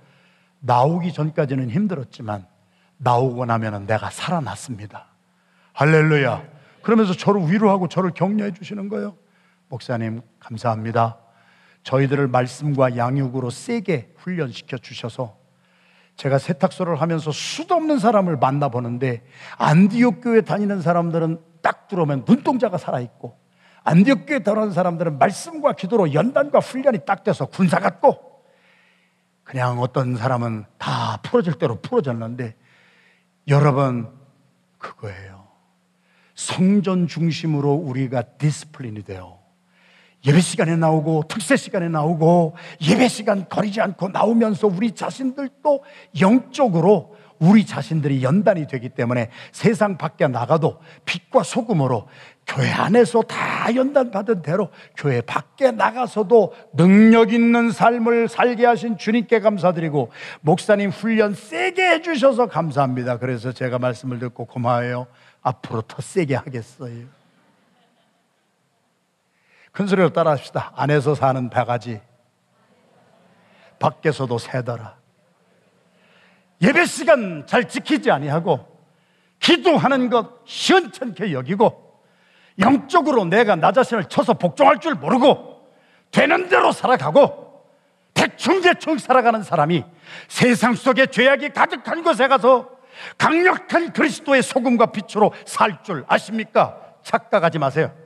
나오기 0.61 1.11
전까지는 1.11 1.71
힘들었지만 1.71 2.47
나오고 2.99 3.45
나면 3.45 3.85
내가 3.85 4.09
살아났습니다. 4.09 5.07
할렐루야. 5.73 6.41
그러면서 6.83 7.11
저를 7.11 7.51
위로하고 7.51 7.89
저를 7.89 8.11
격려해 8.11 8.53
주시는 8.53 8.87
거예요. 8.87 9.17
목사님, 9.67 10.21
감사합니다. 10.39 11.17
저희들을 11.83 12.29
말씀과 12.29 12.95
양육으로 12.95 13.49
세게 13.49 14.13
훈련시켜 14.19 14.77
주셔서 14.77 15.44
제가 16.15 16.37
세탁소를 16.37 17.01
하면서 17.01 17.31
수도 17.31 17.75
없는 17.75 17.99
사람을 17.99 18.37
만나보는데 18.37 19.25
안디옥 19.57 20.21
교회 20.21 20.41
다니는 20.41 20.81
사람들은 20.81 21.39
딱 21.61 21.87
들어오면 21.87 22.25
눈동자가 22.27 22.77
살아있고 22.77 23.37
안디옥 23.83 24.25
교회 24.25 24.39
다니는 24.39 24.71
사람들은 24.71 25.19
말씀과 25.19 25.73
기도로 25.73 26.13
연단과 26.13 26.59
훈련이 26.59 26.99
딱 27.05 27.23
돼서 27.23 27.45
군사 27.45 27.79
같고 27.79 28.43
그냥 29.43 29.79
어떤 29.79 30.15
사람은 30.15 30.65
다 30.77 31.17
풀어질 31.21 31.53
대로 31.53 31.79
풀어졌는데 31.81 32.55
여러분 33.47 34.09
그거예요. 34.79 35.45
성전 36.33 37.07
중심으로 37.07 37.73
우리가 37.73 38.21
discipline이 38.23 39.03
돼요. 39.03 39.39
예배 40.25 40.39
시간에 40.39 40.75
나오고 40.75 41.25
특세 41.27 41.55
시간에 41.55 41.89
나오고 41.89 42.55
예배 42.81 43.07
시간 43.07 43.47
거르지 43.47 43.81
않고 43.81 44.09
나오면서 44.09 44.67
우리 44.67 44.91
자신들도 44.91 45.83
영적으로 46.19 47.15
우리 47.39 47.65
자신들이 47.65 48.23
연단이 48.23 48.65
되기 48.65 48.89
때문에 48.89 49.29
세상 49.51 49.97
밖에 49.97 50.27
나가도 50.27 50.79
빛과 51.05 51.43
소금으로 51.43 52.07
교회 52.47 52.71
안에서 52.71 53.23
다 53.23 53.75
연단 53.75 54.11
받은 54.11 54.41
대로 54.41 54.69
교회 54.95 55.21
밖에 55.21 55.71
나가서도 55.71 56.53
능력 56.73 57.33
있는 57.33 57.71
삶을 57.71 58.29
살게 58.29 58.65
하신 58.65 58.97
주님께 58.97 59.39
감사드리고 59.39 60.11
목사님 60.41 60.91
훈련 60.91 61.33
세게 61.33 61.89
해주셔서 61.95 62.47
감사합니다. 62.47 63.17
그래서 63.17 63.51
제가 63.51 63.79
말씀을 63.79 64.19
듣고 64.19 64.45
고마워요. 64.45 65.07
앞으로 65.41 65.81
더 65.81 66.01
세게 66.01 66.35
하겠어요. 66.35 67.24
큰 69.75 69.87
소리로 69.87 70.09
따라 70.11 70.31
합시다. 70.31 70.71
안에서 70.73 71.15
사는 71.15 71.49
배가지, 71.49 71.99
밖에서도 73.77 74.37
새더라. 74.37 74.95
예배 76.61 76.85
시간 76.85 77.45
잘 77.45 77.67
지키지 77.67 78.09
아니하고 78.09 78.65
기도하는 79.41 80.09
것 80.09 80.45
시원찮게 80.45 81.33
여기고 81.33 81.99
영적으로 82.59 83.25
내가 83.25 83.57
나 83.57 83.73
자신을 83.73 84.05
쳐서 84.05 84.35
복종할 84.35 84.79
줄 84.79 84.95
모르고 84.95 85.67
되는 86.09 86.47
대로 86.47 86.71
살아가고 86.71 87.65
대충대충 88.13 88.97
살아가는 88.97 89.43
사람이 89.43 89.83
세상 90.29 90.73
속에 90.73 91.07
죄악이 91.07 91.49
가득한 91.49 92.01
곳에 92.01 92.29
가서 92.29 92.69
강력한 93.17 93.91
그리스도의 93.91 94.41
소금과 94.41 94.93
빛으로 94.93 95.33
살 95.45 95.83
줄 95.83 96.05
아십니까? 96.07 96.79
착각하지 97.03 97.59
마세요. 97.59 98.04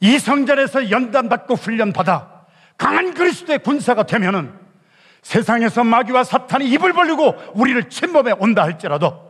이 0.00 0.18
성전에서 0.18 0.90
연단받고 0.90 1.54
훈련받아 1.54 2.46
강한 2.76 3.14
그리스도의 3.14 3.58
군사가 3.60 4.04
되면은 4.04 4.52
세상에서 5.22 5.84
마귀와 5.84 6.24
사탄이 6.24 6.68
입을 6.70 6.92
벌리고 6.92 7.34
우리를 7.54 7.88
침범해 7.88 8.32
온다 8.38 8.62
할지라도 8.62 9.28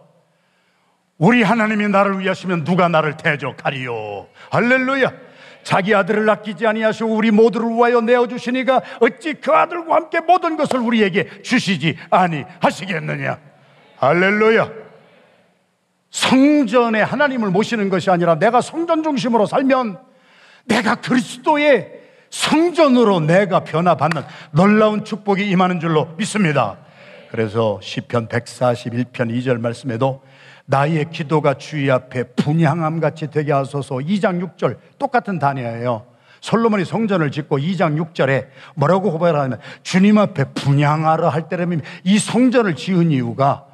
우리 1.16 1.42
하나님이 1.42 1.88
나를 1.88 2.20
위하시면 2.20 2.64
누가 2.64 2.88
나를 2.88 3.16
대적하리요. 3.16 4.28
할렐루야. 4.50 5.12
자기 5.64 5.94
아들을 5.94 6.28
아끼지 6.30 6.66
아니하시고 6.66 7.12
우리 7.12 7.30
모두를 7.30 7.68
위하여 7.70 8.00
내어 8.00 8.28
주시니가 8.28 8.82
어찌 9.00 9.34
그 9.34 9.52
아들과 9.52 9.96
함께 9.96 10.20
모든 10.20 10.56
것을 10.56 10.78
우리에게 10.78 11.42
주시지 11.42 11.98
아니하시겠느냐. 12.10 13.38
할렐루야. 13.96 14.70
성전에 16.10 17.02
하나님을 17.02 17.50
모시는 17.50 17.90
것이 17.90 18.10
아니라 18.10 18.36
내가 18.36 18.60
성전 18.60 19.02
중심으로 19.02 19.46
살면 19.46 19.98
내가 20.68 20.96
그리스도의 20.96 21.98
성전으로 22.30 23.20
내가 23.20 23.64
변화받는 23.64 24.22
놀라운 24.52 25.04
축복이 25.04 25.48
임하는 25.48 25.80
줄로 25.80 26.08
믿습니다. 26.16 26.76
그래서 27.30 27.78
시편 27.82 28.28
141편 28.28 29.12
2절 29.12 29.60
말씀에도 29.60 30.22
나의 30.66 31.10
기도가 31.10 31.54
주의 31.54 31.90
앞에 31.90 32.24
분향함 32.34 33.00
같이 33.00 33.30
되게 33.30 33.52
하소서 33.52 33.96
2장 33.96 34.56
6절 34.56 34.76
똑같은 34.98 35.38
단어예요. 35.38 36.04
솔로몬이 36.40 36.84
성전을 36.84 37.30
짓고 37.30 37.58
2장 37.58 37.98
6절에 38.12 38.48
뭐라고 38.74 39.10
고백하냐면 39.10 39.58
주님 39.82 40.18
앞에 40.18 40.52
분향하라 40.52 41.30
할 41.30 41.48
때라면 41.48 41.82
이 42.04 42.18
성전을 42.18 42.76
지은 42.76 43.10
이유가 43.10 43.67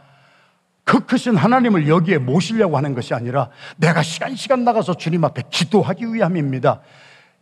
그 0.85 1.07
크신 1.07 1.37
하나님을 1.37 1.89
여기에 1.89 2.19
모시려고 2.19 2.77
하는 2.77 2.95
것이 2.95 3.15
아니라 3.15 3.49
내가 3.77 4.03
시간 4.03 4.37
시간 4.37 4.65
나가서 4.65 4.95
주님 4.95 5.25
앞에 5.25 5.43
기도하기 5.51 6.13
위함입니다. 6.13 6.81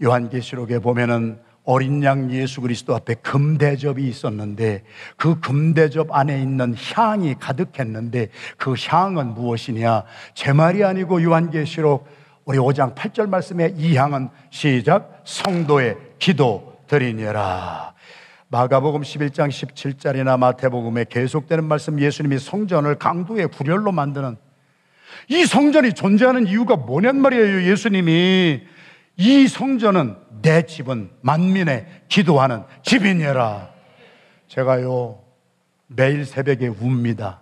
요한계시록에 0.02 0.78
보면은 0.78 1.38
어린 1.64 2.02
양 2.02 2.31
예수 2.33 2.61
그리스도 2.61 2.94
앞에 2.94 3.14
금대접이 3.14 4.02
있었는데 4.09 4.83
그 5.16 5.38
금대접 5.40 6.09
안에 6.11 6.40
있는 6.40 6.74
향이 6.74 7.37
가득했는데 7.38 8.28
그 8.57 8.74
향은 8.74 9.35
무엇이냐? 9.35 10.02
제 10.35 10.52
말이 10.52 10.83
아니고 10.83 11.22
요한계시록 11.22 12.07
우리 12.44 12.59
5장 12.59 12.94
8절 12.94 13.28
말씀에 13.28 13.74
이 13.76 13.96
향은 13.96 14.28
시작 14.50 15.22
성도의 15.24 15.96
기도 16.18 16.76
드리니라. 16.88 17.91
마가복음 18.52 19.00
11장 19.00 19.48
17절이나 19.48 20.38
마태복음에 20.38 21.06
계속되는 21.08 21.64
말씀 21.64 21.98
예수님이 21.98 22.38
성전을 22.38 22.96
강도의 22.96 23.48
구렬로 23.48 23.92
만드는 23.92 24.36
이 25.28 25.46
성전이 25.46 25.94
존재하는 25.94 26.46
이유가 26.46 26.76
뭐냔 26.76 27.16
말이에요. 27.16 27.70
예수님이 27.70 28.60
이 29.16 29.48
성전은 29.48 30.16
내 30.42 30.66
집은 30.66 31.08
만민의 31.22 31.86
기도하는 32.08 32.64
집이니라. 32.82 33.70
제가요, 34.48 35.20
매일 35.86 36.26
새벽에 36.26 36.66
웁니다. 36.66 37.40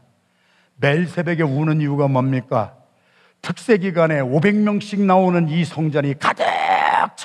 매일 0.76 1.08
새벽에 1.08 1.42
우는 1.42 1.80
이유가 1.80 2.06
뭡니까? 2.06 2.76
특세 3.42 3.78
기간에 3.78 4.20
500명씩 4.20 5.00
나오는 5.00 5.48
이 5.48 5.64
성전이 5.64 6.20
가득 6.20 6.49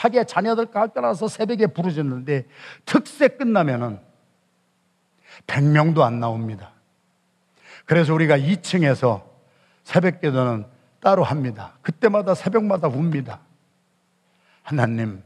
차게 0.05 0.25
자녀들 0.25 0.67
깎아놔서 0.67 1.27
새벽에 1.27 1.67
부르짖는데 1.67 2.45
특세 2.85 3.27
끝나면은 3.27 3.99
100명도 5.47 6.01
안 6.01 6.19
나옵니다. 6.19 6.71
그래서 7.85 8.13
우리가 8.13 8.37
2층에서 8.37 9.23
새벽 9.83 10.21
기도는 10.21 10.65
따로 10.99 11.23
합니다. 11.23 11.73
그때마다 11.81 12.35
새벽마다 12.35 12.87
웁니다. 12.87 13.39
하나님, 14.61 15.23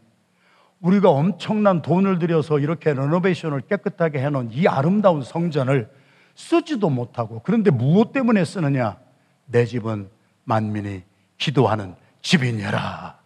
우리가 0.80 1.10
엄청난 1.10 1.82
돈을 1.82 2.20
들여서 2.20 2.60
이렇게 2.60 2.94
레노베이션을 2.94 3.62
깨끗하게 3.62 4.20
해놓은 4.20 4.52
이 4.52 4.68
아름다운 4.68 5.22
성전을 5.22 5.90
쓰지도 6.36 6.90
못하고 6.90 7.42
그런데 7.44 7.70
무엇 7.70 8.14
때문에 8.14 8.46
쓰느냐? 8.46 8.98
내 9.46 9.66
집은 9.66 10.10
만민이 10.46 11.04
기도하는 11.38 11.96
집이니라. 12.22 13.19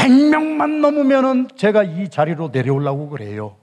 100명만 0.00 0.80
넘으면은 0.80 1.48
제가 1.56 1.82
이 1.82 2.08
자리로 2.08 2.48
내려오려고 2.52 3.10
그래요. 3.10 3.56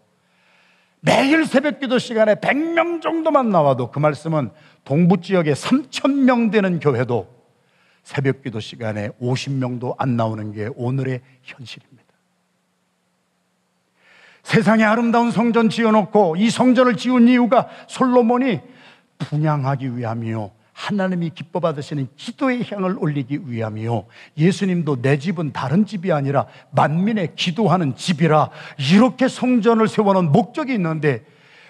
매일 1.00 1.46
새벽 1.46 1.80
기도 1.80 1.98
시간에 1.98 2.36
100명 2.36 3.02
정도만 3.02 3.50
나와도 3.50 3.92
그 3.92 4.00
말씀은 4.00 4.52
동부 4.84 5.22
지역에 5.22 5.54
3,000명 5.54 6.52
되는 6.52 6.80
교회도 6.80 7.28
새벽 8.04 8.44
기도 8.44 8.60
시간에 8.60 9.10
50명도 9.22 9.96
안 9.98 10.16
나오는 10.16 10.52
게 10.52 10.70
오늘의 10.76 11.22
현실입니다. 11.44 12.04
세상에 14.44 14.84
아름다운 14.84 15.32
성전 15.32 15.70
지어놓고 15.70 16.36
이 16.38 16.50
성전을 16.50 16.96
지은 16.96 17.28
이유가 17.28 17.68
솔로몬이 17.88 18.62
분양하기 19.18 19.98
위함이요. 19.98 20.57
하나님이 20.78 21.32
기뻐 21.32 21.60
받으시는 21.60 22.08
기도의 22.16 22.64
향을 22.70 22.98
올리기 23.00 23.40
위함이요. 23.48 24.06
예수님도 24.38 25.02
내 25.02 25.18
집은 25.18 25.52
다른 25.52 25.88
집이 25.88 26.12
아니라 26.12 26.46
만민의 26.70 27.36
기도하는 27.36 27.96
집이라 27.96 28.52
이렇게 28.94 29.28
성전을 29.28 29.88
세워놓은 29.88 30.32
목적이 30.32 30.76
있는데 30.76 31.26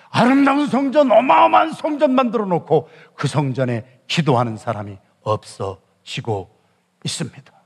아름다운 0.09 0.67
성전, 0.67 1.09
어마어마한 1.09 1.71
성전 1.71 2.15
만들어 2.15 2.45
놓고 2.45 2.89
그 3.15 3.29
성전에 3.29 3.85
기도하는 4.07 4.57
사람이 4.57 4.97
없어지고 5.21 6.49
있습니다. 7.05 7.56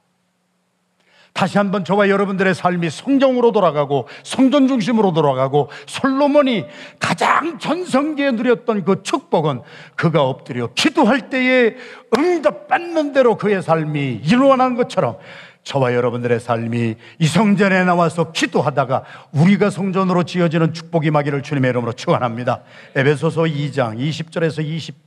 다시 1.33 1.57
한번 1.57 1.85
저와 1.85 2.09
여러분들의 2.09 2.53
삶이 2.53 2.89
성경으로 2.89 3.51
돌아가고 3.51 4.07
성전 4.23 4.67
중심으로 4.67 5.13
돌아가고 5.13 5.69
솔로몬이 5.85 6.65
가장 6.99 7.57
전성기에 7.57 8.31
누렸던 8.31 8.83
그 8.83 9.01
축복은 9.03 9.61
그가 9.95 10.23
엎드려 10.23 10.67
기도할 10.73 11.29
때에 11.29 11.75
응답받는 12.17 13.13
대로 13.13 13.37
그의 13.37 13.63
삶이 13.63 14.21
일어난 14.25 14.75
것처럼 14.75 15.17
저와 15.63 15.93
여러분들의 15.93 16.39
삶이 16.39 16.95
이 17.19 17.27
성전에 17.27 17.83
나와서 17.83 18.31
기도하다가 18.31 19.03
우리가 19.31 19.69
성전으로 19.69 20.23
지어지는 20.23 20.73
축복이 20.73 21.07
임기를 21.07 21.43
주님의 21.43 21.69
이름으로 21.69 21.93
축원합니다. 21.93 22.61
에베소서 22.95 23.43
2장 23.43 23.97
20절에서 23.97 24.65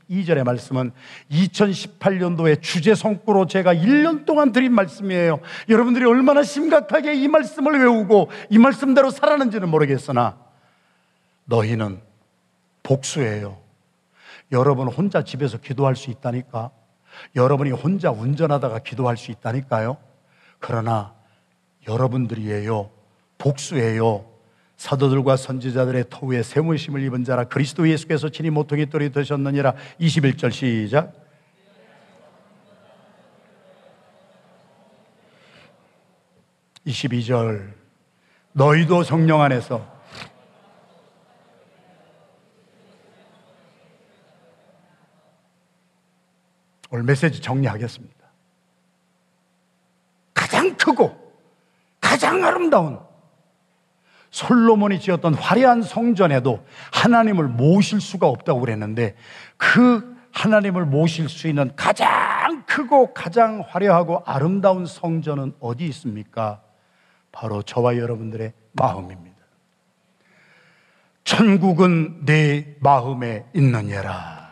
22절의 0.09 0.45
말씀은 0.45 0.93
2018년도에 1.31 2.63
주제 2.63 2.95
성구로 2.95 3.47
제가 3.47 3.75
1년 3.75 4.27
동안 4.27 4.53
드린 4.53 4.73
말씀이에요. 4.73 5.41
여러분들이 5.69 6.05
얼마나 6.05 6.45
심각하게 6.45 7.15
이 7.15 7.27
말씀을 7.27 7.81
외우고 7.81 8.31
이 8.49 8.59
말씀대로 8.59 9.11
살아는지는 9.11 9.69
모르겠으나 9.69 10.37
너희는 11.47 12.01
복수예요. 12.85 13.59
여러분 14.53 14.87
혼자 14.87 15.25
집에서 15.25 15.59
기도할 15.59 15.97
수 15.97 16.11
있다니까. 16.11 16.71
여러분이 17.35 17.71
혼자 17.71 18.11
운전하다가 18.11 18.81
기도할 18.81 19.17
수 19.17 19.31
있다니까요. 19.33 19.97
그러나 20.67 21.15
여러분들이에요. 21.87 22.91
복수예요. 23.37 24.25
사도들과 24.79 25.37
선지자들의 25.37 26.07
토후에 26.09 26.43
세무심을 26.43 27.03
입은 27.03 27.25
자라 27.25 27.45
그리스도 27.45 27.87
예수께서 27.87 28.31
친히 28.31 28.49
모퉁이 28.49 28.87
돌이 28.87 29.13
되셨느니라 29.13 29.75
21절 30.01 30.53
시작 30.53 31.13
(22절) 36.87 37.75
너희도 38.53 39.03
성령 39.03 39.43
안에서 39.43 39.87
오늘 46.91 47.05
메시지 47.05 47.43
정리하겠습니다. 47.43 48.25
가장 50.55 50.77
크고 50.77 51.13
가장 52.35 52.45
아름다운 52.45 52.99
솔로몬이 54.31 54.99
지었던 54.99 55.35
화려한 55.35 55.83
성전에도 55.83 56.65
하나님을 56.93 57.47
모실 57.47 58.01
수가 58.01 58.27
없다고 58.27 58.61
그랬는데 58.61 59.15
그 59.57 60.17
하나님을 60.33 60.85
모실 60.85 61.29
수 61.29 61.47
있는 61.47 61.71
가장 61.77 62.65
크고 62.67 63.15
가장 63.15 63.65
화려하고 63.69 64.25
아름다운 64.27 64.87
성전은 64.87 65.55
어디 65.61 65.87
있습니까? 65.87 66.61
바로 67.31 67.63
저와 67.63 67.97
여러분들의 67.97 68.53
마음입니다. 68.73 69.37
천국은 71.23 72.25
내 72.25 72.75
마음에 72.81 73.47
있느니라. 73.55 74.51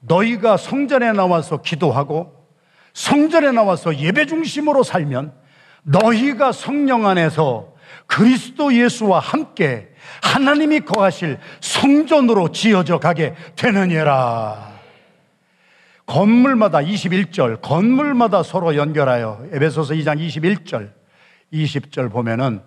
너희가 0.00 0.58
성전에 0.58 1.12
나와서 1.12 1.62
기도하고 1.62 2.46
성전에 2.92 3.52
나와서 3.52 3.96
예배 3.96 4.26
중심으로 4.26 4.82
살면 4.82 5.47
너희가 5.88 6.52
성령 6.52 7.06
안에서 7.06 7.72
그리스도 8.06 8.74
예수와 8.74 9.18
함께 9.20 9.88
하나님이 10.22 10.80
거하실 10.80 11.38
성전으로 11.60 12.52
지어져 12.52 12.98
가게 12.98 13.34
되느니라. 13.56 14.78
건물마다 16.06 16.78
21절, 16.78 17.60
건물마다 17.60 18.42
서로 18.42 18.76
연결하여 18.76 19.46
에베소서 19.52 19.94
2장 19.94 20.18
21절, 20.26 20.90
20절 21.52 22.10
보면은 22.10 22.62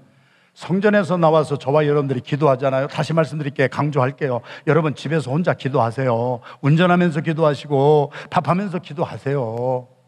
성전에서 0.53 1.17
나와서 1.17 1.57
저와 1.57 1.87
여러분들이 1.87 2.19
기도하잖아요. 2.19 2.87
다시 2.87 3.13
말씀드릴게 3.13 3.67
강조할게요. 3.67 4.41
여러분 4.67 4.93
집에서 4.93 5.31
혼자 5.31 5.53
기도하세요. 5.53 6.41
운전하면서 6.61 7.21
기도하시고 7.21 8.11
밥하면서 8.29 8.79
기도하세요. 8.79 10.00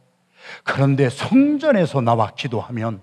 그런데 0.64 1.10
성전에서 1.10 2.02
나와 2.02 2.32
기도하면 2.32 3.02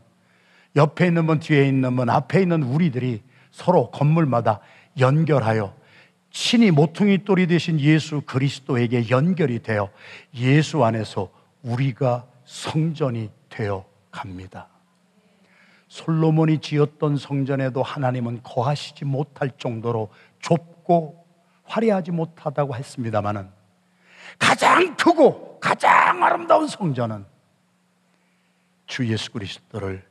옆에 0.76 1.06
있는 1.06 1.26
분, 1.26 1.40
뒤에 1.40 1.66
있는 1.66 1.96
분, 1.96 2.08
앞에 2.08 2.42
있는 2.42 2.62
우리들이 2.62 3.22
서로 3.50 3.90
건물마다 3.90 4.60
연결하여 4.98 5.74
친히 6.30 6.70
모퉁이 6.70 7.24
돌이 7.24 7.46
되신 7.46 7.80
예수 7.80 8.20
그리스도에게 8.20 9.10
연결이 9.10 9.62
되어 9.62 9.90
예수 10.34 10.84
안에서 10.84 11.30
우리가 11.62 12.26
성전이 12.44 13.30
되어 13.48 13.84
갑니다. 14.10 14.68
솔로몬이 15.88 16.58
지었던 16.58 17.16
성전에도 17.16 17.82
하나님은 17.82 18.42
거하시지 18.44 19.04
못할 19.04 19.50
정도로 19.58 20.08
좁고 20.38 21.26
화려하지 21.64 22.12
못하다고 22.12 22.76
했습니다마는 22.76 23.48
가장 24.40 24.96
크고 24.96 25.60
가장 25.60 26.24
아름다운 26.24 26.66
성전은 26.66 27.24
주 28.86 29.06
예수 29.06 29.30
그리스도를 29.30 30.04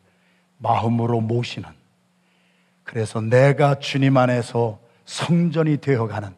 마음으로 0.60 1.20
모시는 1.20 1.70
그래서 2.84 3.20
내가 3.20 3.80
주님 3.80 4.16
안에서 4.16 4.80
성전이 5.06 5.78
되어가는 5.78 6.34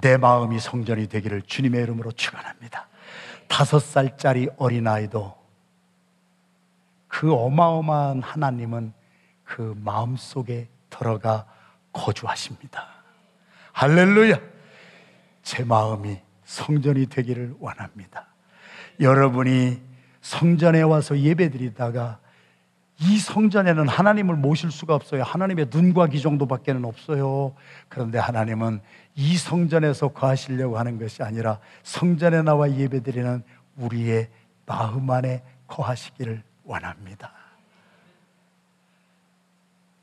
내 0.00 0.16
마음이 0.16 0.58
성전이 0.58 1.08
되기를 1.08 1.42
주님의 1.42 1.82
이름으로 1.82 2.12
축원합니다. 2.12 2.88
다섯 3.48 3.78
살짜리 3.80 4.48
어린아이도 4.56 5.36
그 7.08 7.32
어마어마한 7.32 8.22
하나님은 8.22 8.92
그 9.44 9.74
마음 9.82 10.16
속에 10.16 10.68
들어가 10.90 11.46
거주하십니다. 11.92 12.86
할렐루야! 13.72 14.38
제 15.42 15.64
마음이 15.64 16.20
성전이 16.48 17.06
되기를 17.06 17.56
원합니다. 17.60 18.26
여러분이 19.00 19.80
성전에 20.22 20.80
와서 20.80 21.18
예배 21.18 21.50
드리다가 21.50 22.18
이 23.00 23.18
성전에는 23.18 23.86
하나님을 23.86 24.34
모실 24.34 24.72
수가 24.72 24.94
없어요. 24.94 25.22
하나님의 25.22 25.66
눈과 25.70 26.06
귀 26.08 26.22
정도밖에는 26.22 26.86
없어요. 26.86 27.54
그런데 27.88 28.18
하나님은 28.18 28.80
이 29.14 29.36
성전에서 29.36 30.08
거하시려고 30.08 30.78
하는 30.78 30.98
것이 30.98 31.22
아니라 31.22 31.60
성전에 31.82 32.40
나와 32.40 32.72
예배 32.72 33.02
드리는 33.02 33.42
우리의 33.76 34.30
마음 34.64 35.10
안에 35.10 35.44
거하시기를 35.66 36.42
원합니다. 36.64 37.37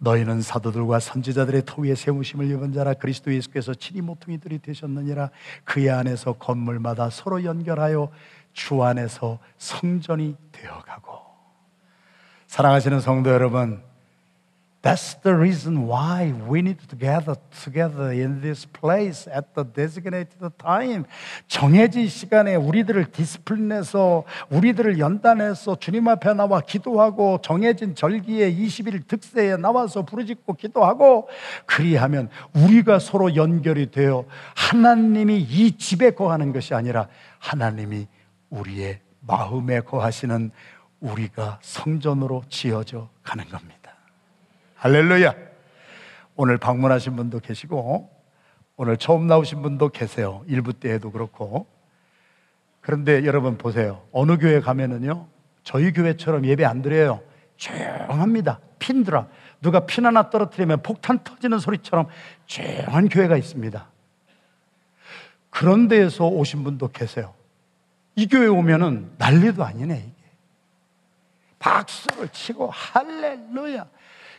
너희는 0.05 0.41
사도들과 0.41 0.99
선지자들의 0.99 1.63
터 1.65 1.81
위에 1.81 1.95
세우심을 1.95 2.49
입은 2.51 2.73
자라 2.73 2.93
그리스도 2.93 3.33
예수께서 3.33 3.73
친히 3.73 4.01
모퉁이들이 4.01 4.59
되셨느니라. 4.59 5.31
그의 5.63 5.89
안에서 5.89 6.33
건물마다 6.33 7.09
서로 7.09 7.43
연결하여 7.43 8.11
주 8.53 8.83
안에서 8.83 9.39
성전이 9.57 10.35
되어가고. 10.51 11.19
사랑하시는 12.47 13.01
성도 13.01 13.31
여러분 13.31 13.81
That's 14.85 15.15
the 15.23 15.33
reason 15.35 15.87
why 15.87 16.31
we 16.47 16.61
need 16.61 16.77
to 16.77 16.95
gather 16.95 17.35
together 17.63 18.11
in 18.11 18.41
this 18.41 18.67
place 18.67 19.25
at 19.25 19.55
the 19.55 19.65
designated 19.65 20.37
time. 20.59 21.05
정해진 21.47 22.07
시간에 22.07 22.53
우리들을 22.53 23.05
디스플린해서 23.11 24.25
우리들을 24.51 24.99
연단해서 24.99 25.77
주님 25.77 26.07
앞에 26.07 26.35
나와 26.35 26.61
기도하고 26.61 27.39
정해진 27.41 27.95
절기에 27.95 28.53
20일 28.53 29.07
득세에 29.07 29.57
나와서 29.57 30.05
부르짖고 30.05 30.53
기도하고 30.53 31.29
그리하면 31.65 32.29
우리가 32.53 32.99
서로 32.99 33.35
연결이 33.35 33.89
되어 33.89 34.25
하나님이 34.55 35.39
이 35.39 35.77
집에 35.79 36.11
거하는 36.11 36.53
것이 36.53 36.75
아니라 36.75 37.07
하나님이 37.39 38.05
우리의 38.51 38.99
마음에 39.21 39.79
거하시는 39.79 40.51
우리가 40.99 41.57
성전으로 41.63 42.43
지어져 42.49 43.09
가는 43.23 43.43
겁니다. 43.49 43.84
할렐루야. 44.85 45.33
오늘 46.35 46.59
방문하신 46.59 47.15
분도 47.15 47.39
계시고 47.39 48.07
오늘 48.77 48.97
처음 48.97 49.25
나오신 49.25 49.63
분도 49.63 49.89
계세요. 49.89 50.43
일부 50.45 50.73
때에도 50.73 51.09
그렇고. 51.09 51.65
그런데 52.81 53.25
여러분 53.25 53.57
보세요. 53.57 54.03
어느 54.11 54.37
교회 54.37 54.59
가면은요. 54.59 55.27
저희 55.63 55.91
교회처럼 55.91 56.45
예배 56.45 56.65
안 56.65 56.83
드려요. 56.83 57.23
조용합니다. 57.57 58.59
핀드라. 58.77 59.27
누가 59.59 59.87
핀 59.87 60.05
하나 60.05 60.29
떨어뜨리면 60.29 60.83
폭탄 60.83 61.23
터지는 61.23 61.57
소리처럼 61.57 62.05
조용한 62.45 63.09
교회가 63.09 63.37
있습니다. 63.37 63.87
그런 65.49 65.87
데에서 65.87 66.27
오신 66.27 66.63
분도 66.63 66.89
계세요. 66.89 67.33
이 68.15 68.27
교회 68.27 68.45
오면은 68.45 69.13
난리도 69.17 69.63
아니네. 69.63 70.11
박수를 71.57 72.29
치고 72.29 72.69
할렐루야. 72.69 73.87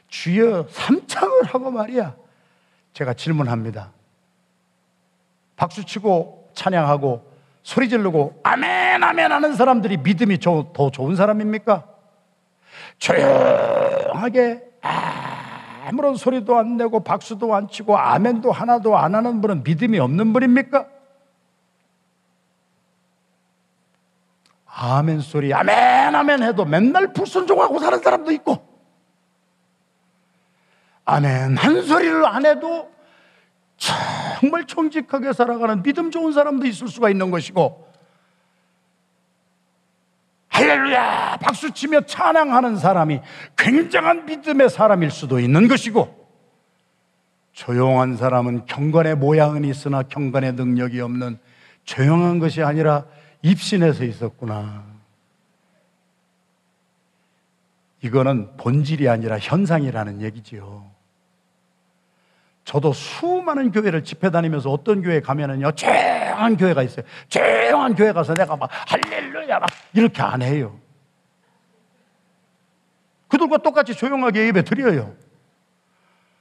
주여 0.08 0.66
삼창을 0.70 1.44
하고 1.44 1.70
말이야. 1.70 2.16
제가 2.92 3.14
질문합니다. 3.14 3.92
박수 5.56 5.84
치고 5.84 6.50
찬양하고 6.54 7.32
소리 7.62 7.88
지르고 7.88 8.40
아멘 8.44 9.02
아멘 9.02 9.32
하는 9.32 9.54
사람들이 9.54 9.96
믿음이 9.98 10.38
더 10.38 10.90
좋은 10.92 11.16
사람입니까? 11.16 11.84
조용하게 12.98 14.62
아무런 15.86 16.16
소리도 16.16 16.56
안 16.56 16.76
내고 16.76 17.00
박수도 17.00 17.54
안 17.54 17.68
치고 17.68 17.96
아멘도 17.96 18.52
하나도 18.52 18.96
안 18.96 19.14
하는 19.14 19.40
분은 19.40 19.62
믿음이 19.62 19.98
없는 19.98 20.32
분입니까? 20.32 20.86
아멘 24.66 25.20
소리 25.20 25.54
아멘 25.54 26.14
아멘 26.14 26.42
해도 26.42 26.64
맨날 26.64 27.12
불순종하고 27.12 27.78
사는 27.78 27.98
사람도 27.98 28.30
있고 28.32 28.75
아멘 31.06 31.56
한 31.56 31.82
소리를 31.82 32.26
안 32.26 32.44
해도 32.44 32.90
정말 33.76 34.66
정직하게 34.66 35.32
살아가는 35.32 35.82
믿음 35.82 36.10
좋은 36.10 36.32
사람도 36.32 36.66
있을 36.66 36.88
수가 36.88 37.08
있는 37.10 37.30
것이고 37.30 37.86
할렐루야 40.48 41.38
박수 41.38 41.70
치며 41.72 42.02
찬양하는 42.02 42.76
사람이 42.76 43.20
굉장한 43.56 44.26
믿음의 44.26 44.70
사람일 44.70 45.10
수도 45.10 45.38
있는 45.38 45.68
것이고 45.68 46.26
조용한 47.52 48.16
사람은 48.16 48.66
경건의 48.66 49.16
모양은 49.16 49.64
있으나 49.64 50.02
경건의 50.02 50.52
능력이 50.52 51.00
없는 51.00 51.38
조용한 51.84 52.38
것이 52.38 52.62
아니라 52.62 53.06
입신에서 53.40 54.04
있었구나. 54.04 54.84
이거는 58.02 58.56
본질이 58.56 59.08
아니라 59.08 59.38
현상이라는 59.38 60.20
얘기지요. 60.20 60.95
저도 62.66 62.92
수많은 62.92 63.70
교회를 63.70 64.02
집회 64.02 64.28
다니면서 64.28 64.70
어떤 64.70 65.00
교회 65.00 65.20
가면은요, 65.20 65.70
조용한 65.72 66.56
교회가 66.56 66.82
있어요. 66.82 67.06
조용한 67.28 67.94
교회 67.94 68.12
가서 68.12 68.34
내가 68.34 68.56
막 68.56 68.68
할렐루야 68.88 69.60
막 69.60 69.70
이렇게 69.94 70.20
안 70.20 70.42
해요. 70.42 70.76
그들과 73.28 73.58
똑같이 73.58 73.94
조용하게 73.94 74.48
예배 74.48 74.64
드려요. 74.64 75.14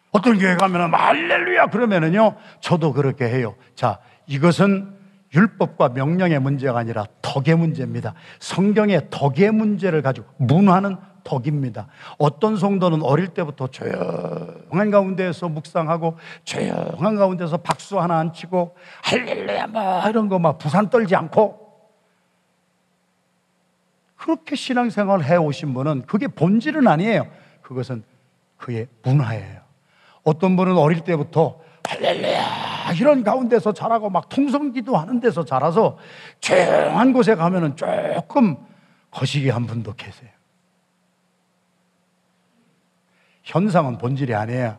어떤 0.09 0.39
교회 0.39 0.55
가면은 0.55 0.95
할렐루야 0.95 1.67
그러면은요, 1.67 2.35
저도 2.59 2.93
그렇게 2.93 3.25
해요. 3.25 3.53
자, 3.75 3.99
이것은 4.25 4.95
율법과 5.31 5.89
명령의 5.89 6.39
문제가 6.39 6.79
아니라 6.79 7.05
덕의 7.21 7.55
문제입니다. 7.55 8.15
성경의 8.39 9.09
덕의 9.11 9.51
문제를 9.51 10.01
가지고 10.01 10.25
문화는 10.37 10.97
덕입니다. 11.25 11.87
어떤 12.17 12.55
성도는 12.55 13.01
어릴 13.01 13.27
때부터 13.29 13.67
조용한 13.67 14.91
가운데에서 14.91 15.49
묵상하고 15.49 16.17
조용한 16.45 17.17
가운데서 17.17 17.57
박수 17.57 17.99
하나 17.99 18.19
안 18.19 18.31
치고 18.31 18.75
할렐루야 19.03 19.67
막 19.67 20.07
이런 20.09 20.29
거 20.29 20.39
막 20.39 20.57
부산 20.57 20.89
떨지 20.89 21.15
않고 21.15 21.65
그렇게 24.15 24.55
신앙생활을 24.55 25.25
해오신 25.25 25.73
분은 25.73 26.03
그게 26.07 26.27
본질은 26.27 26.87
아니에요. 26.87 27.27
그것은 27.61 28.03
그의 28.57 28.87
문화예요. 29.03 29.61
어떤 30.23 30.55
분은 30.55 30.77
어릴 30.77 31.01
때부터 31.01 31.59
할렐루야 31.87 32.91
이런 32.99 33.23
가운데서 33.23 33.73
자라고 33.73 34.09
막 34.09 34.29
통성기도 34.29 34.95
하는 34.95 35.19
데서 35.19 35.43
자라서 35.45 35.97
조용한 36.39 37.13
곳에 37.13 37.35
가면은 37.35 37.75
조금 37.75 38.57
거시기 39.11 39.49
한 39.49 39.65
분도 39.65 39.93
계세요. 39.93 40.29
현상은 43.45 43.97
본질이 43.97 44.35
아니에요. 44.35 44.77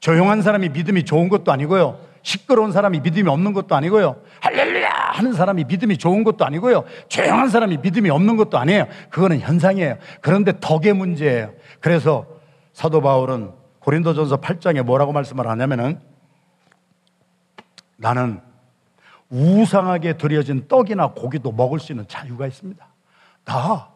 조용한 0.00 0.42
사람이 0.42 0.70
믿음이 0.70 1.04
좋은 1.04 1.28
것도 1.28 1.52
아니고요. 1.52 2.00
시끄러운 2.22 2.72
사람이 2.72 3.00
믿음이 3.00 3.28
없는 3.28 3.52
것도 3.52 3.76
아니고요. 3.76 4.16
할렐루야 4.40 4.90
하는 4.90 5.34
사람이 5.34 5.64
믿음이 5.64 5.98
좋은 5.98 6.24
것도 6.24 6.44
아니고요. 6.44 6.84
조용한 7.08 7.50
사람이 7.50 7.78
믿음이 7.78 8.08
없는 8.10 8.36
것도 8.36 8.58
아니에요. 8.58 8.86
그거는 9.10 9.40
현상이에요. 9.40 9.98
그런데 10.22 10.58
덕의 10.58 10.94
문제예요. 10.94 11.52
그래서 11.80 12.26
사도 12.72 13.02
바울은 13.02 13.52
고린도전서 13.80 14.40
8장에 14.40 14.82
뭐라고 14.82 15.12
말씀을 15.12 15.46
하냐면은 15.46 16.00
나는 17.96 18.40
우상하게 19.28 20.16
드려진 20.16 20.66
떡이나 20.66 21.08
고기도 21.08 21.52
먹을 21.52 21.78
수 21.78 21.92
있는 21.92 22.08
자유가 22.08 22.46
있습니다. 22.46 22.86
다 23.44 23.90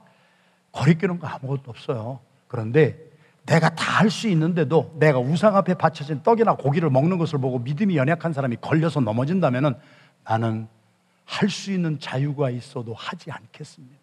거리끼는 0.73 1.19
거 1.19 1.27
아무것도 1.27 1.71
없어요. 1.71 2.21
그런데 2.47 3.08
내가 3.49 3.69
다 3.71 3.89
할 3.99 4.11
수 4.11 4.29
있는데도 4.29 4.95
내가 4.97 5.19
우상 5.19 5.57
앞에 5.57 5.75
바쳐진 5.75 6.23
떡이나 6.23 6.55
고기를 6.55 6.89
먹는 6.89 7.19
것을 7.19 7.41
보고 7.41 7.59
믿음이 7.59 7.97
연약한 7.97 8.33
사람이 8.33 8.59
걸려서 8.61 9.01
넘어진다면 9.01 9.77
나는 10.25 10.69
할 11.25 11.51
수 11.51 11.73
있는 11.73 11.99
자유가 11.99 12.49
있어도 12.49 12.95
하지 12.95 13.33
않겠습니다. 13.33 13.97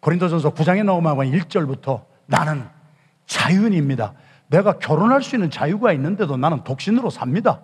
고린도전서 0.00 0.52
9장에 0.54 0.84
나오면 0.84 1.16
1절부터 1.30 2.04
나는 2.26 2.66
자유인입니다. 3.26 4.14
내가 4.48 4.78
결혼할 4.78 5.22
수 5.22 5.36
있는 5.36 5.48
자유가 5.48 5.92
있는데도 5.92 6.36
나는 6.36 6.64
독신으로 6.64 7.10
삽니다. 7.10 7.60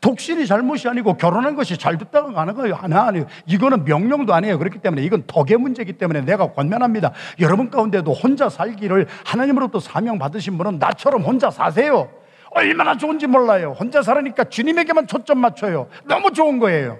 독신이 0.00 0.46
잘못이 0.46 0.88
아니고 0.88 1.16
결혼한 1.16 1.54
것이 1.54 1.76
잘 1.76 1.98
됐다가 1.98 2.32
가는 2.32 2.54
거예요. 2.54 2.74
하나 2.74 3.06
아니에요. 3.06 3.26
이거는 3.46 3.84
명령도 3.84 4.34
아니에요. 4.34 4.58
그렇기 4.58 4.78
때문에 4.78 5.02
이건 5.02 5.24
덕의 5.26 5.56
문제이기 5.58 5.94
때문에 5.94 6.22
내가 6.22 6.52
권면합니다. 6.52 7.12
여러분 7.40 7.70
가운데도 7.70 8.12
혼자 8.12 8.48
살기를 8.48 9.06
하나님으로부터 9.24 9.80
사명 9.80 10.18
받으신 10.18 10.58
분은 10.58 10.78
나처럼 10.78 11.22
혼자 11.22 11.50
사세요. 11.50 12.10
얼마나 12.50 12.96
좋은지 12.96 13.26
몰라요. 13.26 13.74
혼자 13.78 14.02
살으니까 14.02 14.44
주님에게만 14.44 15.06
초점 15.06 15.38
맞춰요. 15.38 15.88
너무 16.04 16.32
좋은 16.32 16.58
거예요. 16.58 16.98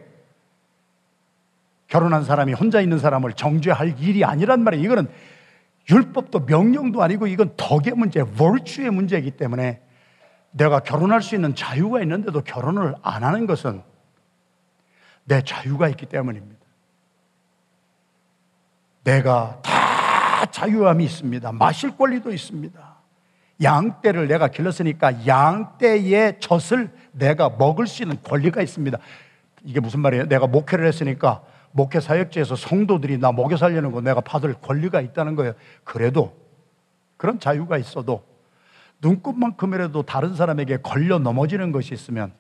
결혼한 1.89 2.24
사람이 2.24 2.53
혼자 2.53 2.81
있는 2.81 2.99
사람을 2.99 3.33
정죄할 3.33 3.97
일이 3.99 4.24
아니란 4.24 4.62
말이에요. 4.62 4.85
이거는 4.85 5.09
율법도 5.91 6.41
명령도 6.47 7.03
아니고 7.03 7.26
이건 7.26 7.55
덕의 7.57 7.95
문제, 7.97 8.22
월추의 8.39 8.91
문제이기 8.91 9.33
때문에 9.33 9.81
내가 10.53 10.81
결혼할 10.81 11.23
수 11.23 11.35
있는 11.35 11.55
자유가 11.55 12.01
있는데도 12.03 12.41
결혼을 12.41 12.95
안 13.03 13.25
하는 13.25 13.47
것은 13.47 13.83
내 15.25 15.43
자유가 15.43 15.89
있기 15.89 16.07
때문입니다. 16.07 16.61
내가 19.05 19.61
다 19.63 20.47
자유함이 20.51 21.05
있습니다. 21.05 21.53
마실 21.53 21.97
권리도 21.97 22.33
있습니다. 22.33 22.91
양떼를 23.63 24.27
내가 24.29 24.49
길렀으니까 24.49 25.27
양떼의 25.27 26.41
젖을 26.41 26.91
내가 27.13 27.51
먹을 27.51 27.87
수 27.87 28.03
있는 28.03 28.21
권리가 28.23 28.63
있습니다. 28.63 28.99
이게 29.65 29.81
무슨 29.81 30.01
말이에요? 30.01 30.27
내가 30.27 30.47
목회를 30.47 30.87
했으니까 30.87 31.43
목회 31.73 32.01
사역지에서 32.01 32.57
성도들이 32.57 33.19
나 33.19 33.33
먹여 33.33 33.57
살려는 33.57 33.93
거 33.93 34.01
내가 34.01 34.21
받을 34.21 34.55
권리가 34.55 35.01
있다는 35.01 35.37
거예요. 35.37 35.53
그래도 35.85 36.37
그런 37.17 37.39
자유가 37.39 37.77
있어도 37.79 38.25
눈곱만큼이라도 39.03 40.03
다른 40.03 40.35
사람에게 40.35 40.79
걸려 40.83 41.19
넘어지는 41.19 41.73
것이 41.73 41.95
있으면 41.95 42.33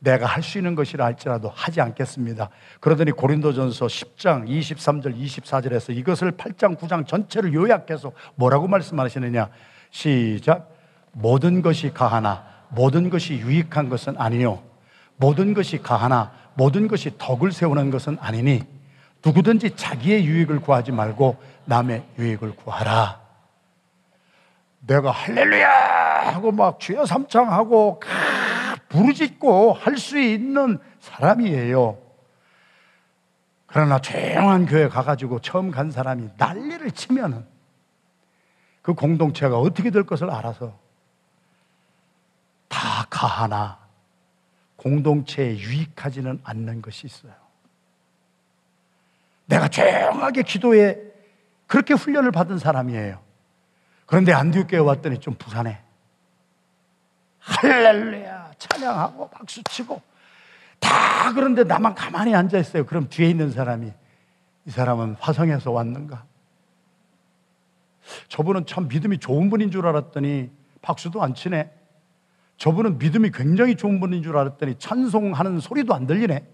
내가 0.00 0.26
할 0.26 0.42
수 0.42 0.58
있는 0.58 0.74
것이라 0.74 1.04
할지라도 1.04 1.50
하지 1.54 1.80
않겠습니다. 1.80 2.50
그러더니 2.80 3.10
고린도전서 3.10 3.86
10장 3.86 4.48
23절 4.48 5.16
24절에서 5.16 5.96
이것을 5.96 6.32
8장 6.32 6.76
9장 6.78 7.06
전체를 7.06 7.52
요약해서 7.52 8.12
뭐라고 8.36 8.68
말씀하시느냐? 8.68 9.48
시작. 9.90 10.70
모든 11.12 11.62
것이 11.62 11.92
가하나 11.92 12.44
모든 12.68 13.10
것이 13.10 13.34
유익한 13.34 13.88
것은 13.88 14.14
아니요. 14.18 14.62
모든 15.16 15.52
것이 15.52 15.78
가하나 15.78 16.32
모든 16.54 16.86
것이 16.86 17.12
덕을 17.18 17.50
세우는 17.50 17.90
것은 17.90 18.18
아니니 18.20 18.62
누구든지 19.24 19.74
자기의 19.74 20.24
유익을 20.24 20.60
구하지 20.60 20.92
말고 20.92 21.36
남의 21.64 22.04
유익을 22.18 22.54
구하라. 22.54 23.27
내가 24.88 25.10
할렐루야 25.10 25.68
하고 26.32 26.50
막 26.50 26.80
주여 26.80 27.04
삼창하고 27.04 28.00
부르짖고 28.88 29.74
할 29.74 29.98
수 29.98 30.18
있는 30.18 30.78
사람이에요. 31.00 31.98
그러나 33.66 33.98
조용한 34.00 34.64
교회 34.64 34.88
가가지고 34.88 35.40
처음 35.40 35.70
간 35.70 35.90
사람이 35.90 36.30
난리를 36.38 36.90
치면은 36.92 37.46
그 38.80 38.94
공동체가 38.94 39.58
어떻게 39.58 39.90
될 39.90 40.04
것을 40.04 40.30
알아서 40.30 40.78
다 42.68 43.04
가하나 43.10 43.78
공동체에 44.76 45.58
유익하지는 45.58 46.40
않는 46.44 46.80
것이 46.80 47.06
있어요. 47.06 47.32
내가 49.44 49.68
조용하게 49.68 50.42
기도에 50.44 50.96
그렇게 51.66 51.92
훈련을 51.92 52.30
받은 52.30 52.58
사람이에요. 52.58 53.27
그런데 54.08 54.32
안디옥교회 54.32 54.80
왔더니 54.80 55.20
좀 55.20 55.34
부산해. 55.34 55.78
할렐루야 57.40 58.52
찬양하고 58.58 59.28
박수 59.28 59.62
치고 59.64 60.00
다 60.80 61.32
그런데 61.34 61.62
나만 61.64 61.94
가만히 61.94 62.34
앉아 62.34 62.58
있어요. 62.58 62.86
그럼 62.86 63.08
뒤에 63.10 63.28
있는 63.28 63.50
사람이 63.50 63.92
이 64.64 64.70
사람은 64.70 65.16
화성에서 65.20 65.70
왔는가? 65.72 66.24
저분은 68.28 68.64
참 68.64 68.88
믿음이 68.88 69.18
좋은 69.18 69.50
분인 69.50 69.70
줄 69.70 69.86
알았더니 69.86 70.50
박수도 70.80 71.22
안 71.22 71.34
치네. 71.34 71.70
저분은 72.56 72.96
믿음이 72.96 73.30
굉장히 73.30 73.76
좋은 73.76 74.00
분인 74.00 74.22
줄 74.22 74.38
알았더니 74.38 74.76
찬송하는 74.78 75.60
소리도 75.60 75.94
안 75.94 76.06
들리네. 76.06 76.46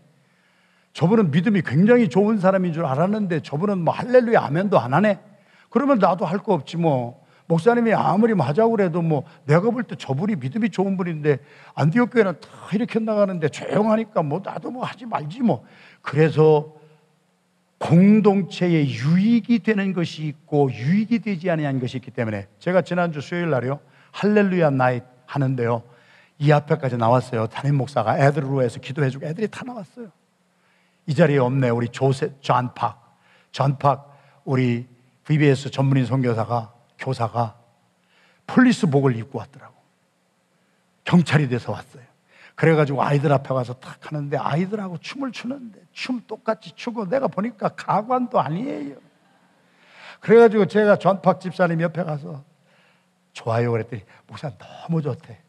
저분은 0.92 1.30
믿음이 1.30 1.62
굉장히 1.62 2.08
좋은 2.08 2.40
사람인 2.40 2.72
줄 2.72 2.84
알았는데 2.84 3.42
저분은 3.42 3.78
뭐 3.78 3.94
할렐루야 3.94 4.40
아멘도 4.42 4.76
안 4.80 4.92
하네. 4.92 5.20
그러면 5.70 6.00
나도 6.00 6.26
할 6.26 6.38
거 6.38 6.52
없지 6.54 6.78
뭐. 6.78 7.23
목사님이 7.54 7.94
아무리 7.94 8.34
맞아 8.34 8.66
그래도 8.66 9.00
뭐 9.00 9.24
내가 9.44 9.70
볼 9.70 9.84
때 9.84 9.94
저분이 9.94 10.36
믿음이 10.36 10.70
좋은 10.70 10.96
분인데 10.96 11.38
안디옥 11.74 12.10
교회는 12.10 12.40
다 12.40 12.48
이렇게 12.72 12.98
나가는데 12.98 13.48
조용하니까 13.48 14.22
뭐 14.22 14.40
나도 14.44 14.70
뭐 14.72 14.84
하지 14.84 15.06
말지 15.06 15.40
뭐. 15.40 15.64
그래서 16.02 16.74
공동체에 17.78 18.86
유익이 18.86 19.60
되는 19.60 19.92
것이 19.92 20.26
있고 20.26 20.70
유익이 20.72 21.20
되지 21.20 21.50
아니한 21.50 21.78
것이 21.80 21.98
있기 21.98 22.10
때문에 22.10 22.48
제가 22.58 22.82
지난주 22.82 23.20
수요일 23.20 23.50
날이요 23.50 23.78
Hallelujah 24.12 24.70
Night 24.70 25.04
하는데요. 25.26 25.82
이 26.38 26.50
앞에까지 26.50 26.96
나왔어요. 26.96 27.46
담임 27.46 27.76
목사가 27.76 28.18
애들로 28.18 28.62
해서 28.62 28.80
기도해주고 28.80 29.26
애들이 29.26 29.46
다 29.48 29.62
나왔어요. 29.64 30.08
이 31.06 31.14
자리에 31.14 31.38
없네 31.38 31.68
우리 31.68 31.88
조세 31.88 32.32
전팍 32.40 33.16
전팍 33.52 34.12
우리 34.44 34.88
VBS 35.24 35.70
전문인 35.70 36.04
선교사가 36.06 36.73
교사가 37.04 37.56
police복을 38.46 39.16
입고 39.16 39.38
왔더라고 39.38 39.74
경찰이 41.04 41.48
돼서 41.48 41.72
왔어요 41.72 42.02
그래가지고 42.54 43.02
아이들 43.02 43.32
앞에 43.32 43.48
가서 43.48 43.74
탁 43.74 43.98
하는데 44.06 44.36
아이들하고 44.36 44.98
춤을 44.98 45.32
추는데 45.32 45.80
춤 45.92 46.22
똑같이 46.26 46.72
추고 46.74 47.08
내가 47.08 47.26
보니까 47.26 47.70
가관도 47.70 48.40
아니에요. 48.40 48.96
그래가지고 50.20 50.66
제가 50.66 50.96
전팍 50.96 51.40
집사님 51.40 51.80
옆에 51.80 52.04
가서 52.04 52.44
좋아요 53.32 53.72
그랬더니 53.72 54.02
목사 54.28 54.50
너무 54.56 55.02
좋대. 55.02 55.40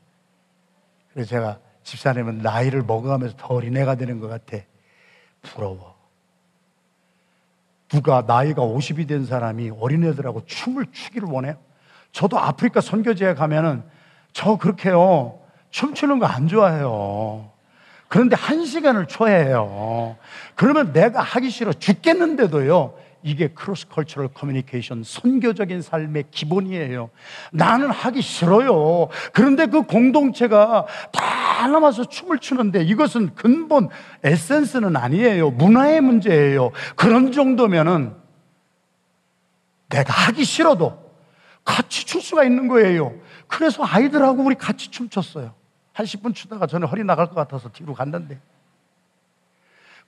그래서 1.13 1.29
제가 1.29 1.59
집사님은 1.83 2.39
나이를 2.39 2.81
먹어가면서 2.81 3.37
더 3.37 3.53
어린애가 3.53 3.95
되는 3.95 4.19
것 4.19 4.27
같아. 4.27 4.57
부러워. 5.43 5.94
누가 7.95 8.23
나이가 8.27 8.61
50이 8.61 9.07
된 9.07 9.25
사람이 9.25 9.71
어린애들하고 9.79 10.45
춤을 10.45 10.87
추기를 10.91 11.29
원해요? 11.29 11.55
저도 12.11 12.37
아프리카 12.37 12.81
선교지에 12.81 13.35
가면은 13.35 13.83
저 14.33 14.57
그렇게요. 14.57 15.39
춤추는 15.71 16.19
거 16.19 16.25
안 16.25 16.47
좋아해요. 16.49 17.49
그런데 18.09 18.35
한 18.35 18.65
시간을 18.65 19.07
초해요. 19.07 20.17
그러면 20.55 20.91
내가 20.91 21.21
하기 21.21 21.49
싫어 21.49 21.71
죽겠는데도요. 21.71 22.93
이게 23.25 23.47
cross-cultural 23.47 24.29
communication 24.35 25.01
선교적인 25.03 25.81
삶의 25.81 26.25
기본이에요. 26.29 27.09
나는 27.51 27.89
하기 27.89 28.21
싫어요. 28.21 29.09
그런데 29.33 29.65
그 29.65 29.81
공동체가 29.81 30.85
다 31.11 31.67
남아서 31.67 32.05
춤을 32.05 32.37
추는데 32.37 32.83
이것은 32.83 33.33
근본 33.33 33.89
에센스는 34.23 34.95
아니에요. 34.95 35.49
문화의 35.49 36.01
문제예요. 36.01 36.69
그런 36.95 37.31
정도면은 37.31 38.15
내가 39.89 40.13
하기 40.13 40.43
싫어도 40.45 40.95
같이 41.63 42.05
출 42.05 42.21
수가 42.21 42.43
있는 42.43 42.67
거예요. 42.67 43.15
그래서 43.47 43.83
아이들하고 43.83 44.43
우리 44.43 44.53
같이 44.53 44.91
춤췄어요. 44.91 45.51
한 45.93 46.05
10분 46.05 46.35
추다가 46.35 46.67
저는 46.67 46.87
허리 46.87 47.03
나갈 47.03 47.25
것 47.25 47.33
같아서 47.33 47.69
뒤로 47.69 47.95
갔는데 47.95 48.39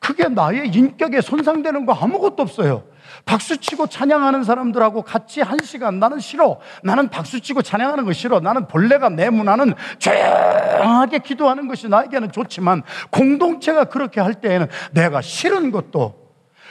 그게 0.07 0.29
나의 0.29 0.69
인격에 0.69 1.19
손상되는 1.19 1.85
거 1.85 1.91
아무것도 1.91 2.41
없어요. 2.41 2.85
박수치고 3.25 3.87
찬양하는 3.87 4.45
사람들하고 4.45 5.01
같이 5.01 5.41
한 5.41 5.59
시간 5.61 5.99
나는 5.99 6.19
싫어. 6.19 6.61
나는 6.81 7.09
박수치고 7.09 7.61
찬양하는 7.61 8.05
거 8.05 8.13
싫어. 8.13 8.39
나는 8.39 8.69
본래가 8.69 9.09
내 9.09 9.29
문화는 9.29 9.73
조용하게 9.99 11.19
기도하는 11.19 11.67
것이 11.67 11.89
나에게는 11.89 12.31
좋지만 12.31 12.83
공동체가 13.11 13.85
그렇게 13.85 14.21
할 14.21 14.35
때에는 14.35 14.67
내가 14.93 15.19
싫은 15.19 15.71
것도 15.71 16.15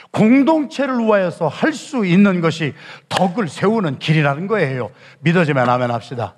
공동체를 0.09 0.97
위하여서 0.97 1.47
할 1.47 1.73
수 1.73 2.07
있는 2.07 2.41
것이 2.41 2.73
덕을 3.07 3.49
세우는 3.49 3.99
길이라는 3.99 4.47
거예요. 4.47 4.89
믿어지면 5.19 5.69
아멘 5.69 5.91
합시다. 5.91 6.33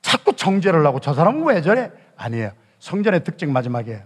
자꾸 0.00 0.34
정죄를 0.34 0.86
하고 0.86 1.00
저 1.00 1.12
사람은 1.12 1.44
왜 1.44 1.60
저래? 1.60 1.90
아니에요. 2.16 2.52
성전의 2.78 3.24
특징 3.24 3.52
마지막에 3.52 4.04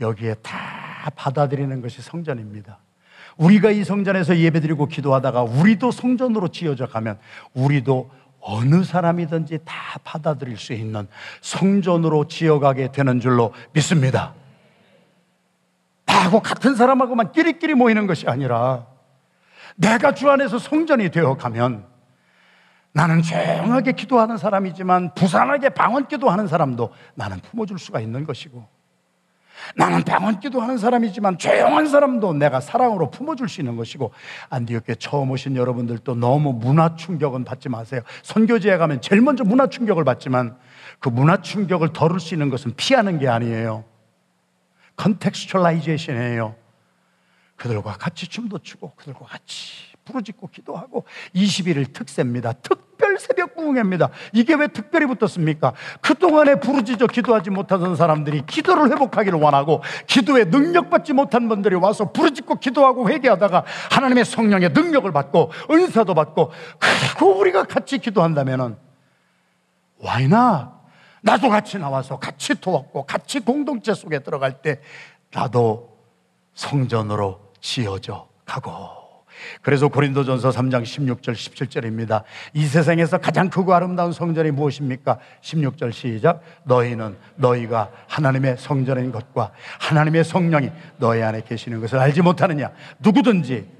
여기에 0.00 0.34
다 0.42 1.10
받아들이는 1.14 1.80
것이 1.80 2.02
성전입니다. 2.02 2.78
우리가 3.36 3.70
이 3.70 3.84
성전에서 3.84 4.36
예배드리고 4.36 4.86
기도하다가 4.86 5.42
우리도 5.42 5.90
성전으로 5.90 6.48
지어져 6.48 6.86
가면 6.86 7.18
우리도 7.54 8.10
어느 8.40 8.84
사람이든지 8.84 9.60
다 9.64 9.98
받아들일 10.04 10.56
수 10.56 10.72
있는 10.72 11.08
성전으로 11.40 12.28
지어가게 12.28 12.92
되는 12.92 13.20
줄로 13.20 13.52
믿습니다. 13.72 14.34
나하고 16.06 16.40
같은 16.40 16.76
사람하고만 16.76 17.32
끼리끼리 17.32 17.74
모이는 17.74 18.06
것이 18.06 18.28
아니라 18.28 18.86
내가 19.74 20.14
주 20.14 20.30
안에서 20.30 20.58
성전이 20.58 21.10
되어 21.10 21.36
가면 21.36 21.86
나는 22.92 23.20
조용하게 23.20 23.92
기도하는 23.92 24.38
사람이지만 24.38 25.12
부산하게 25.14 25.70
방언 25.70 26.08
기도하는 26.08 26.46
사람도 26.46 26.94
나는 27.14 27.40
품어줄 27.40 27.78
수가 27.78 28.00
있는 28.00 28.24
것이고 28.24 28.75
나는 29.74 30.02
방언 30.02 30.40
기도 30.40 30.60
하는 30.60 30.78
사람이지만 30.78 31.38
조용한 31.38 31.86
사람도 31.86 32.34
내가 32.34 32.60
사랑으로 32.60 33.10
품어줄 33.10 33.48
수 33.48 33.60
있는 33.60 33.76
것이고 33.76 34.12
안디옥에 34.50 34.96
처음 34.96 35.30
오신 35.30 35.56
여러분들도 35.56 36.14
너무 36.14 36.52
문화 36.52 36.96
충격은 36.96 37.44
받지 37.44 37.68
마세요. 37.68 38.02
선교지에 38.22 38.76
가면 38.76 39.00
제일 39.00 39.20
먼저 39.22 39.44
문화 39.44 39.66
충격을 39.66 40.04
받지만 40.04 40.56
그 40.98 41.08
문화 41.08 41.40
충격을 41.40 41.92
덜을 41.92 42.20
수 42.20 42.34
있는 42.34 42.50
것은 42.50 42.74
피하는 42.76 43.18
게 43.18 43.28
아니에요. 43.28 43.84
contextualization이에요. 44.96 46.54
그들과 47.56 47.92
같이 47.94 48.28
춤도 48.28 48.58
추고 48.58 48.92
그들과 48.96 49.26
같이 49.26 49.96
부르짖고 50.04 50.48
기도하고 50.48 51.04
21일 51.34 51.92
특세입니다. 51.92 52.52
특 52.54 52.85
별 53.16 53.18
새벽 53.18 53.54
부흥회입니다. 53.56 54.10
이게 54.32 54.54
왜 54.54 54.68
특별히 54.68 55.06
붙었습니까? 55.06 55.72
그동안에 56.00 56.56
부르짖어 56.56 57.06
기도하지 57.06 57.50
못하던 57.50 57.96
사람들이 57.96 58.44
기도를 58.46 58.90
회복하기를 58.92 59.38
원하고 59.40 59.82
기도에 60.06 60.44
능력받지 60.44 61.14
못한 61.14 61.48
분들이 61.48 61.74
와서 61.74 62.12
부르짖고 62.12 62.56
기도하고 62.56 63.08
회개하다가 63.08 63.64
하나님의 63.90 64.24
성령의 64.24 64.70
능력을 64.70 65.10
받고 65.10 65.50
은사도 65.70 66.14
받고 66.14 66.52
그리고 66.78 67.38
우리가 67.38 67.64
같이 67.64 67.98
기도한다면은 67.98 68.76
와이나 69.98 70.76
나도 71.22 71.48
같이 71.48 71.78
나와서 71.78 72.18
같이 72.18 72.60
도왔고 72.60 73.06
같이 73.06 73.40
공동체 73.40 73.94
속에 73.94 74.20
들어갈 74.20 74.60
때 74.62 74.80
나도 75.32 75.96
성전으로 76.54 77.40
지어져 77.60 78.28
가고 78.44 79.05
그래서 79.62 79.88
고린도전서 79.88 80.50
3장 80.50 80.82
16절 80.82 81.32
17절입니다. 81.32 82.22
이 82.54 82.64
세상에서 82.66 83.18
가장 83.18 83.50
크고 83.50 83.74
아름다운 83.74 84.12
성전이 84.12 84.50
무엇입니까? 84.50 85.18
16절 85.42 85.92
시작. 85.92 86.42
너희는 86.64 87.16
너희가 87.36 87.90
하나님의 88.08 88.56
성전인 88.58 89.12
것과 89.12 89.52
하나님의 89.80 90.24
성령이 90.24 90.70
너희 90.98 91.22
안에 91.22 91.42
계시는 91.42 91.80
것을 91.80 91.98
알지 91.98 92.22
못하느냐? 92.22 92.70
누구든지 93.00 93.76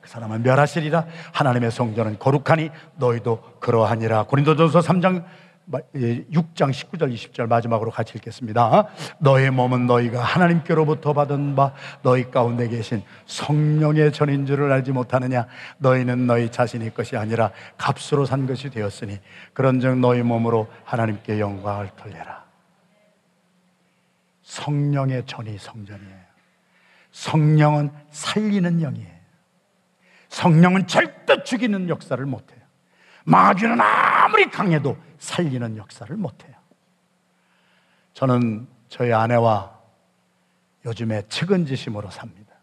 그 0.00 0.08
사람은 0.08 0.42
멸하시리라. 0.44 1.04
하나님의 1.32 1.72
성전은 1.72 2.18
거룩하니 2.20 2.70
너희도 2.96 3.58
그러하니라. 3.58 4.24
고린도전서 4.24 4.78
3장 4.80 5.24
6장 5.70 6.70
19절 6.70 7.12
20절 7.12 7.48
마지막으로 7.48 7.90
같이 7.90 8.12
읽겠습니다. 8.16 8.86
너의 9.18 9.50
몸은 9.50 9.86
너희가 9.86 10.22
하나님께로부터 10.22 11.12
받은 11.12 11.56
바 11.56 11.72
너희 12.02 12.30
가운데 12.30 12.68
계신 12.68 13.02
성령의 13.26 14.12
전인 14.12 14.46
줄을 14.46 14.70
알지 14.70 14.92
못하느냐 14.92 15.46
너희는 15.78 16.26
너희 16.26 16.50
자신의 16.50 16.94
것이 16.94 17.16
아니라 17.16 17.50
값으로 17.76 18.26
산 18.26 18.46
것이 18.46 18.70
되었으니 18.70 19.18
그런즉 19.54 19.98
너희 19.98 20.22
몸으로 20.22 20.68
하나님께 20.84 21.40
영광을 21.40 21.90
돌려라. 21.96 22.44
성령의 24.42 25.24
전이 25.26 25.58
성전이에요. 25.58 26.26
성령은 27.10 27.90
살리는 28.10 28.78
영이에요. 28.80 29.16
성령은 30.28 30.86
절대 30.86 31.42
죽이는 31.42 31.88
역사를 31.88 32.24
못해요. 32.24 32.55
마귀는 33.26 33.80
아무리 33.80 34.48
강해도 34.48 34.96
살리는 35.18 35.76
역사를 35.76 36.16
못해요. 36.16 36.54
저는 38.14 38.68
저희 38.88 39.12
아내와 39.12 39.76
요즘에 40.84 41.22
측은지심으로 41.28 42.10
삽니다. 42.10 42.54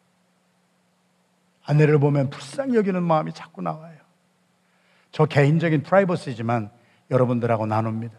아내를 1.65 1.99
보면 1.99 2.29
불쌍히 2.29 2.75
여기는 2.75 3.03
마음이 3.03 3.33
자꾸 3.33 3.61
나와요. 3.61 3.97
저 5.11 5.25
개인적인 5.25 5.83
프라이버시지만 5.83 6.71
여러분들하고 7.11 7.65
나눕니다. 7.65 8.17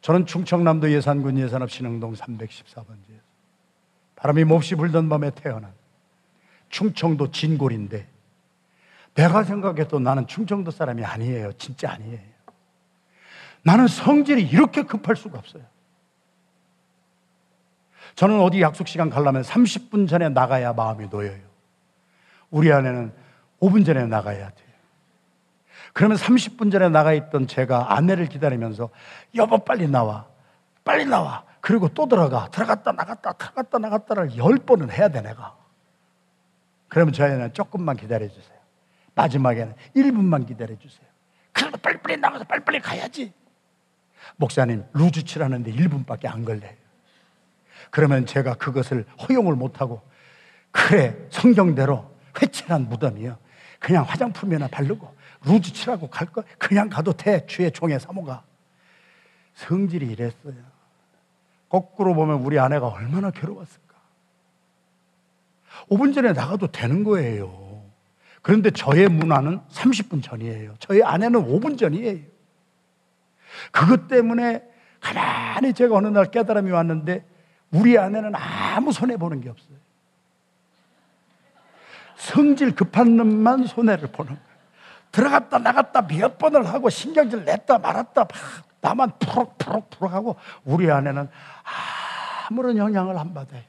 저는 0.00 0.26
충청남도 0.26 0.90
예산군 0.92 1.38
예산업 1.38 1.70
신흥동 1.70 2.14
314번지에서 2.14 3.20
바람이 4.16 4.44
몹시 4.44 4.76
불던 4.76 5.08
밤에 5.08 5.30
태어난 5.30 5.72
충청도 6.70 7.32
진골인데 7.32 8.11
내가 9.14 9.44
생각해도 9.44 9.98
나는 9.98 10.26
충청도 10.26 10.70
사람이 10.70 11.04
아니에요. 11.04 11.52
진짜 11.54 11.92
아니에요. 11.92 12.20
나는 13.62 13.86
성질이 13.86 14.42
이렇게 14.42 14.82
급할 14.82 15.16
수가 15.16 15.38
없어요. 15.38 15.62
저는 18.14 18.40
어디 18.40 18.60
약속 18.60 18.88
시간 18.88 19.10
가려면 19.10 19.42
30분 19.42 20.08
전에 20.08 20.28
나가야 20.28 20.72
마음이 20.72 21.08
놓여요. 21.08 21.40
우리 22.50 22.72
아내는 22.72 23.12
5분 23.60 23.86
전에 23.86 24.06
나가야 24.06 24.50
돼요. 24.50 24.68
그러면 25.92 26.16
30분 26.16 26.72
전에 26.72 26.88
나가 26.88 27.12
있던 27.12 27.46
제가 27.46 27.94
아내를 27.94 28.26
기다리면서 28.26 28.90
여보 29.34 29.58
빨리 29.58 29.88
나와. 29.88 30.26
빨리 30.84 31.04
나와. 31.06 31.44
그리고 31.60 31.88
또 31.88 32.06
들어가. 32.08 32.48
들어갔다 32.50 32.92
나갔다 32.92 33.32
들어갔다 33.34 33.78
나갔다를 33.78 34.30
10번은 34.30 34.90
해야 34.90 35.08
돼 35.08 35.20
내가. 35.20 35.56
그러면 36.88 37.12
저희는 37.12 37.52
조금만 37.54 37.96
기다려 37.96 38.28
주세요. 38.28 38.61
마지막에는 39.14 39.74
1분만 39.96 40.46
기다려 40.46 40.76
주세요. 40.78 41.06
그래도 41.52 41.76
빨리빨리 41.78 42.16
나가서 42.18 42.44
빨리빨리 42.44 42.80
가야지. 42.80 43.32
목사님, 44.36 44.84
루즈 44.92 45.24
칠하는데 45.24 45.72
1분밖에 45.72 46.26
안 46.26 46.44
걸려요. 46.44 46.72
그러면 47.90 48.26
제가 48.26 48.54
그것을 48.54 49.04
허용을 49.28 49.54
못하고, 49.54 50.02
그래, 50.70 51.14
성경대로 51.30 52.10
회칠한 52.40 52.88
무덤이요. 52.88 53.36
그냥 53.78 54.04
화장품이나 54.04 54.68
바르고, 54.68 55.14
루즈 55.44 55.72
칠하고 55.72 56.08
갈 56.08 56.28
거, 56.28 56.42
그냥 56.58 56.88
가도 56.88 57.12
돼. 57.12 57.44
주의 57.46 57.70
종의 57.70 58.00
사모가. 58.00 58.44
성질이 59.54 60.06
이랬어요. 60.06 60.54
거꾸로 61.68 62.14
보면 62.14 62.40
우리 62.40 62.58
아내가 62.58 62.86
얼마나 62.88 63.30
괴로웠을까. 63.30 63.94
5분 65.90 66.14
전에 66.14 66.32
나가도 66.32 66.68
되는 66.68 67.02
거예요. 67.04 67.61
그런데 68.42 68.70
저의 68.70 69.08
문화는 69.08 69.60
30분 69.70 70.22
전이에요. 70.22 70.74
저희 70.80 71.02
아내는 71.02 71.40
5분 71.46 71.78
전이에요. 71.78 72.20
그것 73.70 74.08
때문에 74.08 74.62
가만히 75.00 75.72
제가 75.72 75.96
어느 75.96 76.08
날 76.08 76.30
깨달음이 76.30 76.70
왔는데 76.70 77.24
우리 77.70 77.98
아내는 77.98 78.34
아무 78.34 78.92
손해보는 78.92 79.40
게 79.40 79.48
없어요. 79.48 79.76
성질 82.16 82.74
급한 82.74 83.16
놈만 83.16 83.66
손해를 83.66 84.08
보는 84.12 84.32
거예요. 84.34 84.52
들어갔다 85.12 85.58
나갔다 85.58 86.06
몇 86.06 86.38
번을 86.38 86.66
하고 86.66 86.88
신경질 86.88 87.44
냈다 87.44 87.78
말았다 87.78 88.26
나만 88.80 89.12
푸럭푸럭푸럭 89.18 90.12
하고 90.12 90.36
우리 90.64 90.90
아내는 90.90 91.28
아무런 92.48 92.76
영향을 92.76 93.16
안 93.18 93.34
받아요. 93.34 93.62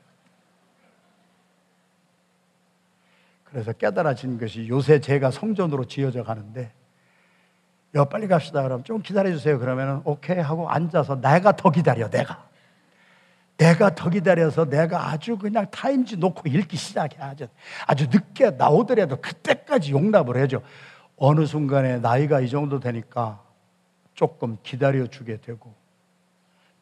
그래서 3.53 3.71
깨달아진 3.71 4.39
것이 4.39 4.67
요새 4.67 4.99
제가 4.99 5.29
성전으로 5.29 5.85
지어져 5.85 6.23
가는데 6.23 6.71
여 7.93 8.05
빨리 8.05 8.27
갑시다. 8.27 8.63
그럼 8.63 8.83
좀 8.83 9.03
기다려 9.03 9.29
주세요. 9.29 9.59
그러면은 9.59 10.01
오케이 10.05 10.39
하고 10.39 10.67
앉아서 10.67 11.21
내가 11.21 11.55
더 11.55 11.69
기다려. 11.69 12.09
내가 12.09 12.49
내가 13.57 13.93
더 13.93 14.09
기다려서 14.09 14.65
내가 14.65 15.11
아주 15.11 15.37
그냥 15.37 15.69
타임지 15.69 16.17
놓고 16.17 16.49
읽기 16.49 16.75
시작해. 16.75 17.21
아주 17.21 17.45
아주 17.85 18.07
늦게 18.11 18.49
나오더라도 18.49 19.17
그때까지 19.21 19.91
용납을 19.91 20.37
해줘. 20.37 20.59
어느 21.15 21.45
순간에 21.45 21.99
나이가 21.99 22.39
이 22.39 22.49
정도 22.49 22.79
되니까 22.79 23.39
조금 24.15 24.57
기다려 24.63 25.05
주게 25.05 25.39
되고 25.39 25.75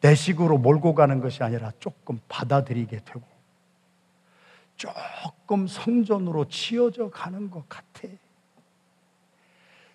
내 0.00 0.14
식으로 0.14 0.56
몰고 0.56 0.94
가는 0.94 1.20
것이 1.20 1.42
아니라 1.42 1.70
조금 1.78 2.18
받아들이게 2.28 3.00
되고 3.04 3.31
조금 4.82 5.68
성전으로 5.68 6.48
치어져 6.48 7.08
가는 7.08 7.50
것 7.50 7.68
같아. 7.68 8.08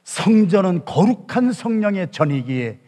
성전은 0.05 0.85
거룩한 0.85 1.51
성령의 1.51 2.11
전이기에 2.11 2.79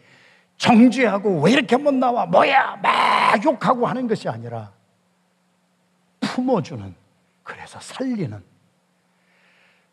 정죄하고 0.56 1.42
왜 1.42 1.52
이렇게 1.52 1.76
못 1.76 1.92
나와? 1.92 2.24
뭐야? 2.24 2.76
막 2.76 3.44
욕하고 3.44 3.86
하는 3.86 4.08
것이 4.08 4.30
아니라 4.30 4.72
품어주는, 6.20 6.94
그래서 7.42 7.78
살리는. 7.80 8.42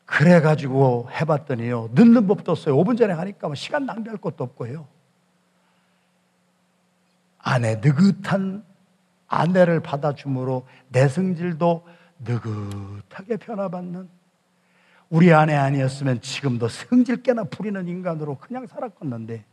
그래가지고 0.05 1.09
해봤더니요. 1.11 1.89
늦는 1.91 2.27
법도 2.27 2.53
없어요. 2.53 2.77
5분 2.77 2.97
전에 2.97 3.13
하니까 3.13 3.47
뭐 3.47 3.55
시간 3.55 3.85
낭비할 3.85 4.17
것도 4.19 4.45
없고요. 4.45 4.87
아내, 7.39 7.75
느긋한 7.75 8.63
아내를 9.27 9.81
받아줌으로 9.81 10.65
내 10.87 11.09
성질도 11.09 11.96
느긋하게 12.19 13.37
변화받는 13.37 14.09
우리 15.09 15.33
아내 15.33 15.55
아니었으면 15.55 16.21
지금도 16.21 16.67
성질 16.67 17.23
깨나 17.23 17.43
부리는 17.45 17.87
인간으로 17.87 18.37
그냥 18.37 18.67
살았겠는데 18.67 19.45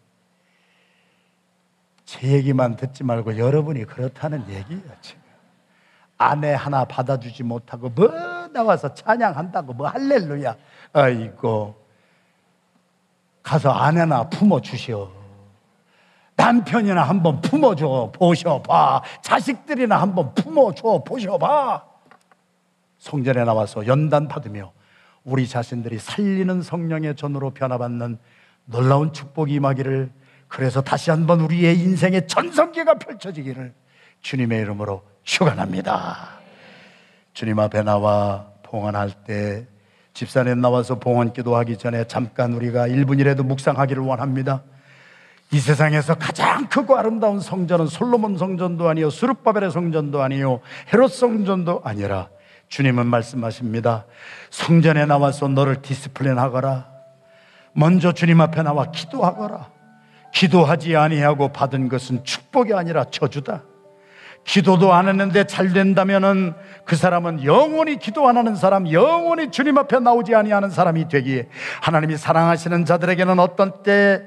제 2.04 2.28
얘기만 2.28 2.76
듣지 2.76 3.04
말고 3.04 3.38
여러분이 3.38 3.84
그렇다는 3.84 4.48
얘기예요 4.48 4.82
지금. 5.00 5.22
아내 6.16 6.54
하나 6.54 6.84
받아주지 6.84 7.42
못하고 7.42 7.88
뭐 7.88 8.08
나와서 8.52 8.94
찬양한다고 8.94 9.72
뭐 9.72 9.88
할렐루야. 9.88 10.56
아이고. 10.92 11.82
가서 13.42 13.70
아내나 13.70 14.28
품어주시오. 14.28 15.10
남편이나 16.36 17.02
한번 17.02 17.40
품어줘 17.40 18.12
보셔봐. 18.14 19.02
자식들이나 19.22 20.00
한번 20.00 20.34
품어줘 20.34 21.04
보셔봐 21.06 21.93
성전에 23.05 23.44
나와서 23.44 23.86
연단 23.86 24.28
받으며 24.28 24.72
우리 25.24 25.46
자신들이 25.46 25.98
살리는 25.98 26.62
성령의 26.62 27.16
전으로 27.16 27.50
변화받는 27.50 28.16
놀라운 28.64 29.12
축복이 29.12 29.52
임하기를 29.52 30.11
그래서 30.48 30.80
다시 30.80 31.11
한번 31.11 31.42
우리의 31.42 31.78
인생의 31.80 32.26
전성기가 32.26 32.94
펼쳐지기를 32.94 33.74
주님의 34.22 34.62
이름으로 34.62 35.02
축원합니다. 35.22 36.16
주님 37.34 37.59
앞에 37.59 37.82
나와 37.82 38.46
봉헌할 38.62 39.11
때 39.26 39.66
집산에 40.14 40.55
나와서 40.55 40.98
봉헌 40.98 41.34
기도하기 41.34 41.76
전에 41.76 42.05
잠깐 42.07 42.55
우리가 42.55 42.88
1분이라도 42.88 43.44
묵상하기를 43.44 44.02
원합니다. 44.02 44.62
이 45.52 45.61
세상에서 45.61 46.14
가장 46.14 46.68
크고 46.68 46.96
아름다운 46.96 47.38
성전은 47.38 47.86
솔로몬 47.86 48.38
성전도 48.38 48.88
아니요 48.88 49.11
수르바벨의 49.11 49.72
성전도 49.72 50.22
아니요 50.22 50.61
헤롯 50.90 51.12
성전도 51.12 51.82
아니라 51.84 52.30
주님은 52.75 53.07
말씀하십니다. 53.07 54.05
성전에 54.51 55.07
나와서 55.07 55.47
너를 55.47 55.81
discipline 55.80 56.40
하거라. 56.41 56.89
먼저 57.72 58.11
주님 58.11 58.41
앞에 58.41 58.62
나와 58.62 58.91
기도하거라. 58.91 59.70
기도하지 60.33 60.97
아니하고 60.97 61.53
받은 61.53 61.89
것은 61.89 62.25
축복이 62.25 62.75
아니라 62.75 63.05
저주다. 63.05 63.62
기도도 64.43 64.93
안 64.93 65.07
했는데 65.07 65.45
잘 65.45 65.72
된다면은 65.72 66.55
그 66.85 66.97
사람은 66.97 67.45
영원히 67.45 67.97
기도 67.97 68.27
안 68.27 68.37
하는 68.37 68.57
사람, 68.57 68.91
영원히 68.91 69.53
주님 69.53 69.79
앞에 69.79 70.01
나오지 70.01 70.35
아니하는 70.35 70.70
사람이 70.70 71.07
되기에 71.07 71.49
하나님이 71.81 72.16
사랑하시는 72.16 72.87
자들에게는 72.87 73.39
어떤 73.39 73.85
때 73.85 74.20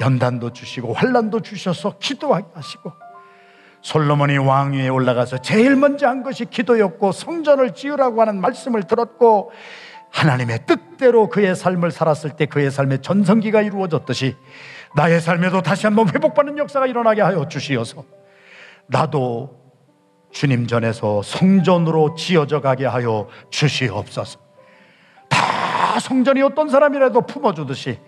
연단도 0.00 0.52
주시고 0.52 0.92
환란도 0.92 1.40
주셔서 1.40 1.98
기도하게 2.00 2.46
하시고 2.52 3.05
솔로몬이 3.86 4.36
왕위에 4.36 4.88
올라가서 4.88 5.38
제일 5.42 5.76
먼저 5.76 6.08
한 6.08 6.24
것이 6.24 6.44
기도였고 6.44 7.12
성전을 7.12 7.72
지으라고 7.72 8.20
하는 8.20 8.40
말씀을 8.40 8.82
들었고 8.82 9.52
하나님의 10.10 10.66
뜻대로 10.66 11.28
그의 11.28 11.54
삶을 11.54 11.92
살았을 11.92 12.30
때 12.30 12.46
그의 12.46 12.72
삶의 12.72 13.02
전성기가 13.02 13.62
이루어졌듯이 13.62 14.34
나의 14.96 15.20
삶에도 15.20 15.62
다시 15.62 15.86
한번 15.86 16.08
회복받는 16.08 16.58
역사가 16.58 16.88
일어나게 16.88 17.22
하여 17.22 17.46
주시어서 17.46 18.02
나도 18.88 19.56
주님 20.32 20.66
전에서 20.66 21.22
성전으로 21.22 22.16
지어져 22.16 22.60
가게 22.60 22.86
하여 22.86 23.28
주시옵소서. 23.50 24.40
다 25.28 26.00
성전이 26.00 26.42
어떤 26.42 26.68
사람이라도 26.68 27.20
품어주듯이 27.20 28.00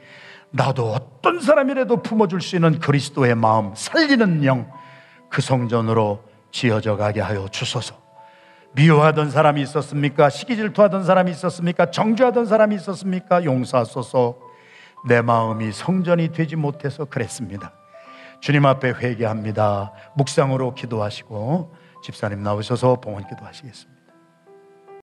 나도 0.50 0.90
어떤 0.90 1.40
사람이라도 1.40 2.02
품어줄 2.02 2.40
수 2.40 2.56
있는 2.56 2.80
그리스도의 2.80 3.36
마음, 3.36 3.76
살리는 3.76 4.44
영, 4.44 4.68
그 5.28 5.42
성전으로 5.42 6.22
지어져 6.50 6.96
가게 6.96 7.20
하여 7.20 7.48
주소서. 7.48 7.96
미워하던 8.72 9.30
사람이 9.30 9.62
있었습니까? 9.62 10.30
시기 10.30 10.56
질투하던 10.56 11.04
사람이 11.04 11.30
있었습니까? 11.32 11.90
정죄하던 11.90 12.46
사람이 12.46 12.74
있었습니까? 12.76 13.44
용서하소서. 13.44 14.38
내 15.06 15.22
마음이 15.22 15.72
성전이 15.72 16.32
되지 16.32 16.56
못해서 16.56 17.04
그랬습니다. 17.04 17.72
주님 18.40 18.66
앞에 18.66 18.90
회개합니다. 18.90 19.92
묵상으로 20.16 20.74
기도하시고 20.74 21.74
집사님 22.02 22.42
나오셔서 22.42 23.00
봉헌 23.00 23.26
기도하시겠습니다. 23.28 23.97